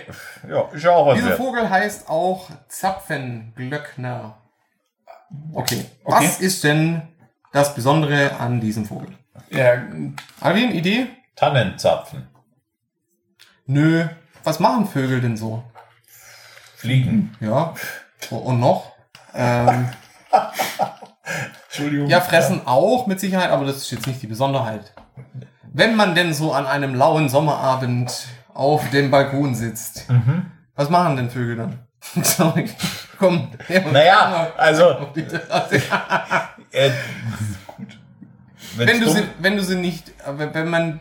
[0.48, 1.36] Ja, ist ja auch was Dieser.
[1.36, 4.38] Vogel heißt auch Zapfenglöckner.
[5.54, 5.86] Okay.
[6.04, 6.26] Okay.
[6.26, 7.02] Was ist denn
[7.52, 9.10] das Besondere an diesem Vogel?
[9.50, 9.84] Ja,
[10.40, 11.08] Alvin, Idee?
[11.36, 12.28] Tannenzapfen.
[13.66, 14.06] Nö.
[14.44, 15.64] Was machen Vögel denn so?
[16.76, 17.36] Fliegen.
[17.40, 17.74] Ja.
[18.30, 18.92] Und noch?
[19.34, 19.90] Ähm,
[21.66, 22.08] Entschuldigung.
[22.08, 24.94] ja, fressen auch mit Sicherheit, aber das ist jetzt nicht die Besonderheit.
[25.72, 30.08] Wenn man denn so an einem lauen Sommerabend auf dem Balkon sitzt,
[30.76, 31.80] was machen denn Vögel dann?
[32.22, 32.70] Sorry.
[33.20, 33.50] Komm.
[33.92, 34.84] Naja, also,
[36.72, 36.92] äh,
[38.76, 41.00] wenn, du sie, wenn du sie nicht, aber wenn man,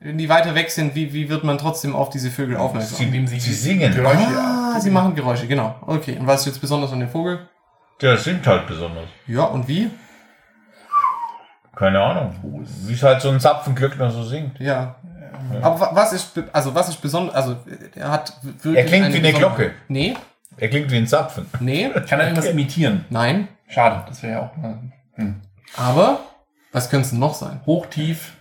[0.00, 3.06] wenn die weiter weg sind, wie, wie wird man trotzdem auf diese Vögel aufmerksam?
[3.06, 3.94] indem sie, Sie singen.
[3.94, 5.76] Geräusche Ah, sie machen Geräusche, genau.
[5.86, 7.48] Okay, und was ist jetzt besonders an dem Vogel?
[8.00, 9.08] Der singt halt besonders.
[9.26, 9.90] Ja, und wie?
[11.76, 12.64] Keine Ahnung.
[12.86, 14.58] Wie es halt so ein Zapfenglöckner so singt.
[14.58, 14.96] Ja.
[15.62, 17.56] Aber wa- was ist, also was ist besonders, also
[17.94, 19.72] er hat wirklich Er klingt wie eine Glocke.
[19.88, 20.14] Nee,
[20.56, 21.46] Er klingt wie ein Zapfen.
[21.60, 23.04] nee, Kann er irgendwas imitieren?
[23.10, 23.48] nein.
[23.68, 24.78] Schade, das wäre ja auch mal
[25.14, 25.40] hm.
[25.76, 26.18] Aber,
[26.72, 27.60] was könnte es denn noch sein?
[27.66, 28.32] hoch, tief,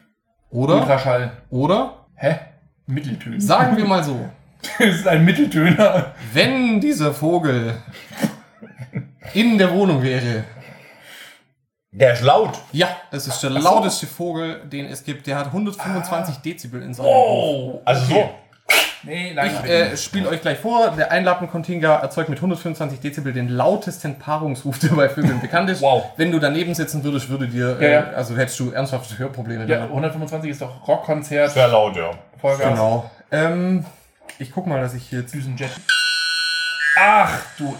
[0.50, 0.76] Oder?
[0.78, 1.32] Ultraschall.
[1.50, 2.06] Oder?
[2.16, 2.36] Hä?
[2.88, 3.40] Mitteltöne.
[3.40, 4.28] Sagen wir mal so,
[4.80, 6.14] es ist ein Mitteltöner.
[6.34, 7.76] wenn dieser Vogel
[9.34, 10.44] in der Wohnung wäre,
[11.92, 12.52] Der ist laut.
[12.72, 13.58] ja, das ist der so.
[13.60, 15.26] lauteste Vogel, den es gibt.
[15.28, 17.82] Der hat 125 Dezibel in seinem Oh.
[17.84, 18.30] Also so.
[19.02, 19.52] Nee, nein.
[19.64, 20.92] Ich äh, spiele euch gleich vor.
[20.92, 25.82] Der Einlappen-Kontinga erzeugt mit 125 Dezibel den lautesten Paarungsruf, der bei Vögeln bekannt ist.
[25.82, 26.04] Wow.
[26.18, 28.12] Wenn du daneben sitzen würdest, würde dir, Ja, ja.
[28.12, 29.62] Äh, also hättest du ernsthafte Hörprobleme.
[29.66, 29.90] ja, danach.
[29.90, 32.12] 125 ist doch Rockkonzert, Sehr laut, ja.
[32.40, 33.10] Vollgas, Genau.
[33.32, 33.86] Ähm,
[34.38, 35.34] ich guck mal, dass ich hier jetzt.
[35.34, 35.72] Düsenjet.
[36.98, 37.76] Ach, du.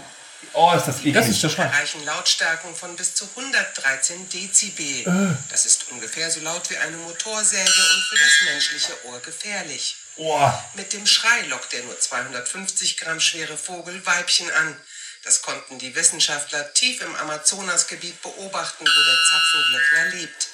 [0.52, 1.14] Oh, ist das eklig.
[1.14, 5.36] Das ist erreichen Lautstärken von bis zu 113 Dezibel.
[5.50, 9.96] Das ist ungefähr so laut wie eine Motorsäge und für das menschliche Ohr gefährlich.
[10.16, 14.76] oh, Mit dem Schrei lockt der nur 250 Gramm schwere Vogel Weibchen an.
[15.24, 20.48] Das konnten die Wissenschaftler tief im Amazonasgebiet beobachten, wo der Zapfenglöckner lebt.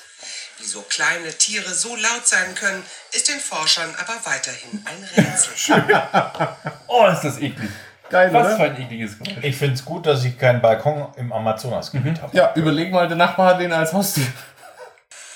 [0.59, 5.53] Wie so kleine Tiere so laut sein können, ist den Forschern aber weiterhin ein Rätsel.
[6.87, 7.71] oh, ist das eklig.
[8.11, 9.37] Geil, Was für ein ekliges Geräusch.
[9.45, 12.37] Ich finde es gut, dass ich keinen Balkon im Amazonasgebiet habe.
[12.37, 14.27] Ja, überleg mal, der Nachbar hat den als Haustier.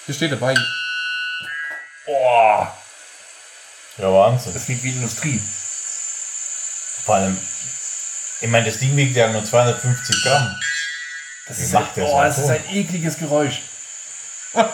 [0.06, 0.54] Hier steht dabei.
[2.06, 2.66] Oh,
[3.98, 4.54] Ja, Wahnsinn.
[4.54, 5.40] das klingt wie Industrie.
[7.04, 7.36] Vor allem,
[8.40, 10.56] ich meine, das Ding wiegt ja nur 250 Gramm.
[11.48, 13.62] Das ist, macht der oh, das ist ein ekliges Geräusch.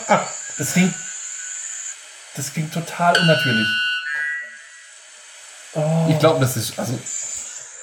[0.59, 0.95] Das klingt,
[2.35, 3.67] das klingt total unnatürlich.
[5.73, 6.97] Oh, Ich glaube, das ist also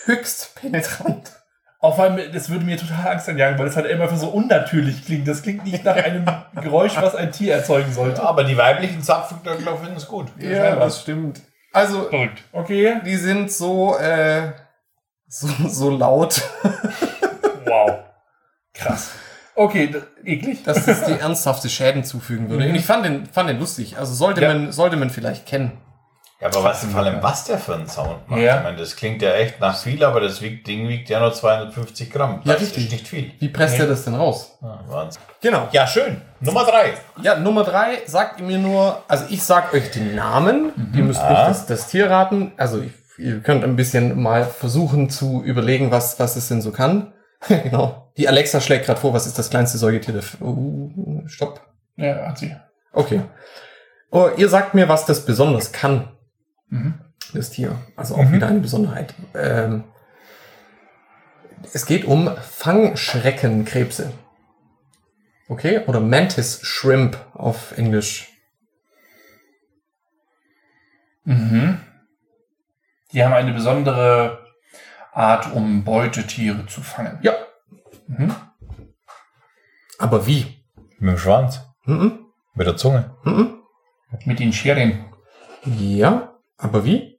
[0.07, 1.33] höchst penetrant.
[1.81, 5.29] Auf einmal, das würde mir total Angst einjagen, weil es halt immer so unnatürlich klingt.
[5.29, 6.25] Das klingt nicht nach einem
[6.63, 8.23] Geräusch, was ein Tier erzeugen sollte.
[8.23, 10.29] Aber die weiblichen Zapfvögler finden es gut.
[10.39, 11.43] Ja, das stimmt.
[11.73, 12.43] Also, Verrückt.
[12.53, 13.01] Okay.
[13.05, 14.53] die sind so, äh,
[15.29, 16.41] so, so laut,
[17.67, 17.99] Wow.
[18.73, 19.11] Krass.
[19.57, 20.63] Okay, d- eklig.
[20.65, 22.67] dass es dir ernsthafte Schäden zufügen würde.
[22.69, 23.97] Und ich fand den, fand den lustig.
[23.99, 24.53] Also sollte, Ja.
[24.53, 25.73] man, sollte man vielleicht kennen.
[26.45, 28.38] Ja, aber was, vor allem, was der für einen Sound macht.
[28.38, 28.59] Ja.
[28.59, 31.32] Ich meine, das klingt ja echt nach viel, aber das wiegt, Ding wiegt ja nur
[31.32, 32.42] 250 Gramm.
[32.45, 32.84] Ja, das richtig.
[32.84, 33.32] ist nicht viel.
[33.38, 34.59] Wie presst er das denn raus?
[34.61, 35.22] Ah, Wahnsinn.
[35.40, 35.68] Genau.
[35.72, 36.20] Ja, schön.
[36.40, 36.92] Nummer drei.
[37.22, 41.22] Ja, Nummer drei sagt ihr mir nur, also ich sag euch den Namen, ihr müsst
[41.22, 41.49] nicht Ah.
[41.49, 42.53] das, das Tier raten.
[42.59, 46.72] Also ich, ihr könnt ein bisschen mal versuchen zu überlegen, was, was es denn so
[46.72, 47.14] kann.
[47.49, 48.12] genau.
[48.18, 51.62] Die Alexa schlägt gerade vor, was ist das kleinste Säugetier uh, stopp.
[51.97, 52.55] Ja, hat sie.
[52.92, 53.22] Okay.
[54.11, 56.09] Oh, ihr sagt mir, was das besonders kann,
[56.69, 56.95] Mhm.
[57.33, 57.77] das Tier.
[57.97, 58.33] Also auch Mhm.
[58.33, 59.15] wieder eine Besonderheit.
[59.35, 59.85] Ähm,
[61.73, 64.12] es geht um Fangschreckenkrebse.
[65.49, 65.81] Okay?
[65.87, 68.31] Oder Mantis Shrimp auf Englisch.
[71.25, 71.81] Mhm.
[73.12, 74.45] Die haben eine besondere
[75.12, 77.19] Art, um Beutetiere zu fangen.
[77.23, 77.35] Ja.
[78.09, 78.35] Mhm.
[79.99, 80.65] Aber wie?
[80.99, 81.61] Mit dem Schwanz.
[81.85, 82.27] Mhm.
[82.55, 83.17] Mit der Zunge.
[83.25, 83.59] Mhm.
[84.25, 85.07] Mit den Scheren.
[85.65, 86.34] Ja.
[86.65, 87.19] Aber wie?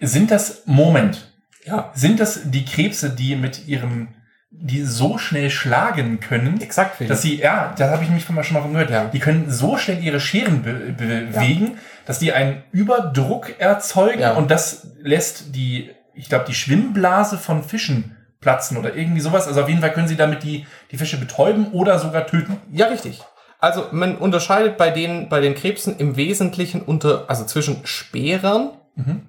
[0.00, 1.30] Sind das, Moment,
[1.64, 1.90] Ja.
[1.94, 4.08] sind das die Krebse, die mit ihrem,
[4.50, 6.96] die so schnell schlagen können, Exakt.
[6.96, 7.08] Felix.
[7.10, 9.04] dass sie, ja, da habe ich mich schon mal von gehört, Ja.
[9.06, 14.32] die können so schnell ihre Scheren be bewegen, dass die einen Überdruck erzeugen Ja.
[14.32, 19.46] und das lässt die, ich glaube, die Schwimmblase von Fischen platzen oder irgendwie sowas.
[19.46, 22.56] Also auf jeden Fall können sie damit die, die Fische betäuben oder sogar töten.
[22.72, 23.22] Ja, richtig.
[23.62, 29.28] Also man unterscheidet bei den, bei den Krebsen im Wesentlichen unter, also zwischen Speerern Mhm.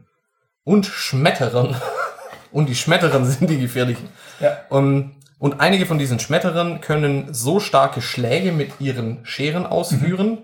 [0.65, 1.75] und Schmetterern.
[2.51, 4.09] Und die Schmetterern sind die gefährlichen.
[4.39, 4.57] Ja.
[4.69, 10.37] Um, und einige von diesen Schmetterern können so starke Schläge mit ihren Scheren ausführen,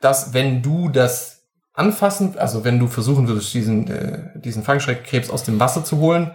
[0.00, 1.44] dass wenn du das
[1.74, 6.32] anfassen, also wenn du versuchen würdest, diesen, äh, diesen Fangschreckkrebs aus dem Wasser zu holen,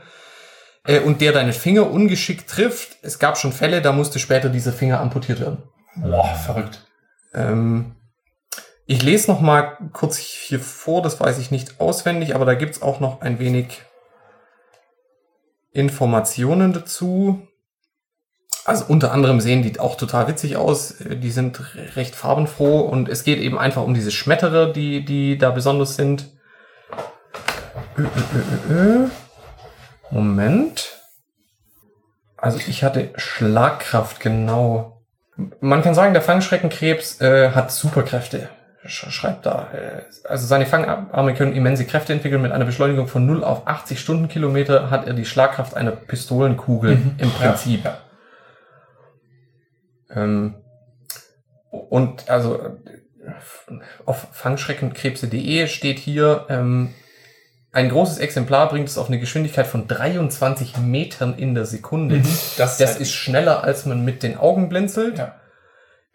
[0.85, 4.71] äh, und der deine Finger ungeschickt trifft, es gab schon Fälle, da musste später dieser
[4.71, 5.63] Finger amputiert werden.
[5.95, 6.81] Boah, verrückt.
[7.33, 7.95] Ähm,
[8.85, 12.81] ich lese noch mal kurz hier vor, das weiß ich nicht auswendig, aber da gibt's
[12.81, 13.81] auch noch ein wenig
[15.71, 17.47] Informationen dazu.
[18.65, 20.95] Also unter anderem sehen die auch total witzig aus.
[20.99, 21.61] Die sind
[21.95, 26.31] recht farbenfroh und es geht eben einfach um diese Schmetterer, die, die da besonders sind.
[27.97, 29.07] Ö, ö, ö.
[30.11, 30.99] Moment.
[32.37, 34.92] Also ich hatte Schlagkraft, genau.
[35.35, 38.49] Man kann sagen, der Fangschreckenkrebs äh, hat Superkräfte.
[38.85, 39.69] Sch schreibt da.
[39.73, 42.41] Äh, also seine Fangarme können immense Kräfte entwickeln.
[42.41, 47.15] Mit einer Beschleunigung von 0 auf 80 Stundenkilometer hat er die Schlagkraft einer Pistolenkugel Mhm.
[47.17, 47.85] im Prinzip.
[47.85, 47.97] Ja,
[50.15, 50.55] Ähm,
[51.71, 52.69] und also äh,
[54.05, 56.93] auf fangschreckenkrebse.de steht hier, ähm,
[57.73, 62.17] ein großes Exemplar bringt es auf eine Geschwindigkeit von 23 Metern in der Sekunde.
[62.17, 62.27] Mhm.
[62.55, 65.17] Das, Das ist schneller, als man mit den Augen blinzelt.
[65.17, 65.35] Ja.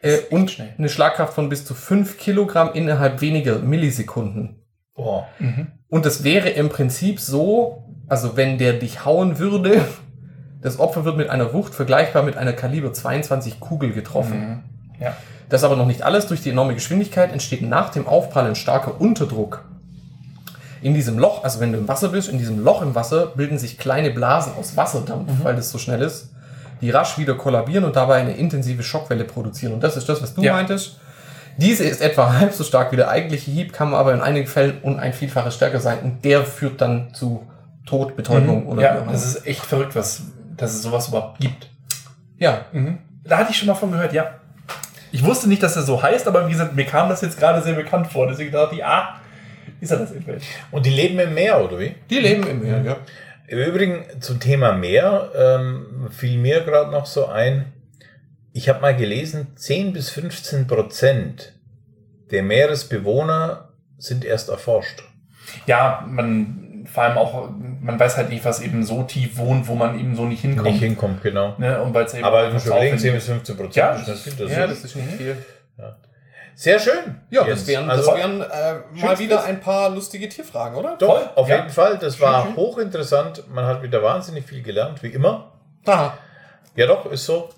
[0.01, 0.73] Äh, und schnell.
[0.79, 4.63] eine Schlagkraft von bis zu 5 Kilogramm innerhalb weniger Millisekunden.
[4.95, 5.27] Boah.
[5.41, 5.73] Mhm.
[5.89, 9.85] Und das wäre im Prinzip so, also wenn der dich hauen würde,
[10.63, 14.39] das Opfer wird mit einer Wucht vergleichbar mit einer Kaliber 22 Kugel getroffen.
[14.39, 14.63] Mhm.
[15.01, 15.17] Ja.
[15.49, 16.29] Das ist aber noch nicht alles.
[16.29, 19.68] Durch die enorme Geschwindigkeit entsteht nach dem Aufprall ein starker Unterdruck.
[20.83, 23.59] In diesem Loch, also wenn du im Wasser bist, in diesem Loch im Wasser bilden
[23.59, 26.31] sich kleine Blasen aus Wasserdampf, weil das so schnell ist,
[26.81, 29.73] die rasch wieder kollabieren und dabei eine intensive Schockwelle produzieren.
[29.73, 30.53] Und das ist das, was du Ja.
[30.55, 31.01] meintest.
[31.57, 34.79] Diese ist etwa halb so stark wie der eigentliche Hieb, kann aber in einigen Fällen
[34.83, 35.99] um ein Vielfaches stärker sein.
[36.03, 37.45] Und der führt dann zu
[37.85, 40.23] Tod, Betäubung oder wie ja, das ist echt verrückt, was,
[40.57, 41.69] dass es sowas überhaupt gibt.
[42.39, 42.99] ja, Mhm.
[43.25, 44.27] Da hatte ich schon mal von gehört, ja.
[45.11, 47.61] Ich wusste nicht, dass er so heißt, aber wie gesagt, mir kam das jetzt gerade
[47.63, 48.27] sehr bekannt vor.
[48.27, 49.17] Deswegen dachte ich, ah,
[49.81, 50.41] ist er das eventuell?
[50.71, 51.95] Und die leben im Meer, oder wie?
[52.11, 52.97] die leben im Meer, ja.
[53.47, 57.73] Im Übrigen zum Thema Meer ähm, fiel mir gerade noch so ein,
[58.53, 61.55] ich habe mal gelesen, 10 bis 15 Prozent
[62.31, 65.03] der Meeresbewohner sind erst erforscht.
[65.67, 67.51] Ja, man, vor allem auch,
[67.81, 70.71] man weiß halt nicht, was eben so tief wohnt, wo man eben so nicht hinkommt.
[70.71, 71.55] Nicht hinkommt, genau.
[71.57, 71.81] Ne?
[71.83, 73.27] Und weil's eben Aber muss überlegen, aufwendig 10 ist.
[73.27, 73.77] bis 15 Prozent.
[73.77, 75.37] Ja, ist das, das Ja, das ist nicht viel.
[76.59, 77.21] Sehr schön.
[77.31, 77.61] Ja, Jens.
[77.61, 80.97] das wären, also, das wären äh, mal wieder ein paar lustige Tierfragen, oder?
[80.97, 81.59] doch, toll, auf ja.
[81.59, 81.99] jeden Fall.
[81.99, 82.57] Das war schön.
[82.57, 83.49] hochinteressant.
[83.49, 85.53] Man hat wieder wahnsinnig viel gelernt, wie immer.
[85.87, 86.19] Aha.
[86.75, 87.51] Ja, doch, ist so.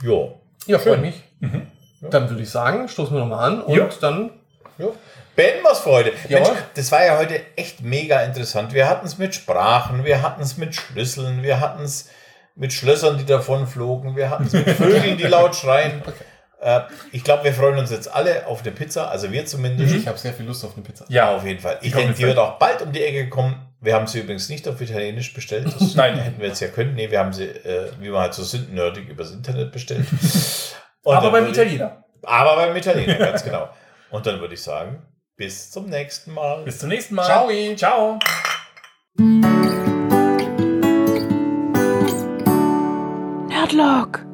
[0.00, 0.40] Jo.
[0.66, 1.24] Ja, freut mich.
[1.40, 1.66] Mhm.
[2.02, 3.88] Dann würde ich sagen, stoßen wir nochmal an und Ja.
[4.00, 4.30] dann
[4.78, 4.94] jo.
[5.36, 6.12] es für heute.
[6.28, 6.52] Jawohl.
[6.52, 8.74] Mensch, das war ja heute echt mega interessant.
[8.74, 12.08] Wir hatten es mit Sprachen, wir hatten es mit Schlüsseln, wir hatten es
[12.54, 16.02] mit Schlössern, die davon flogen, wir hatten es mit Vögeln, die laut schreien.
[16.06, 16.12] Äh,
[17.10, 19.94] ich glaube, wir freuen uns jetzt alle auf eine Pizza, also wir zumindest.
[19.94, 21.04] Ich habe sehr viel Lust auf eine Pizza.
[21.08, 21.78] Ja, auf jeden Fall.
[21.82, 23.68] Ich denke, die wird auch bald um die Ecke kommen.
[23.80, 25.66] Wir haben sie übrigens nicht auf Italienisch bestellt.
[25.78, 26.16] Das Nein.
[26.18, 26.94] hätten wir jetzt ja können.
[26.94, 30.06] Nee, wir haben sie, äh, wie wir halt so sind, nerdig übers Internet bestellt.
[31.02, 32.04] Und Aber beim würde ich- Italiener.
[32.22, 33.68] Aber beim Italiener, ganz genau.
[34.10, 35.02] Und dann würde ich sagen,
[35.36, 36.62] bis zum nächsten Mal.
[36.62, 37.24] Bis zum nächsten Mal.
[37.24, 37.48] Ciao.
[37.76, 38.18] Ciao.
[43.48, 44.31] Nerdlock.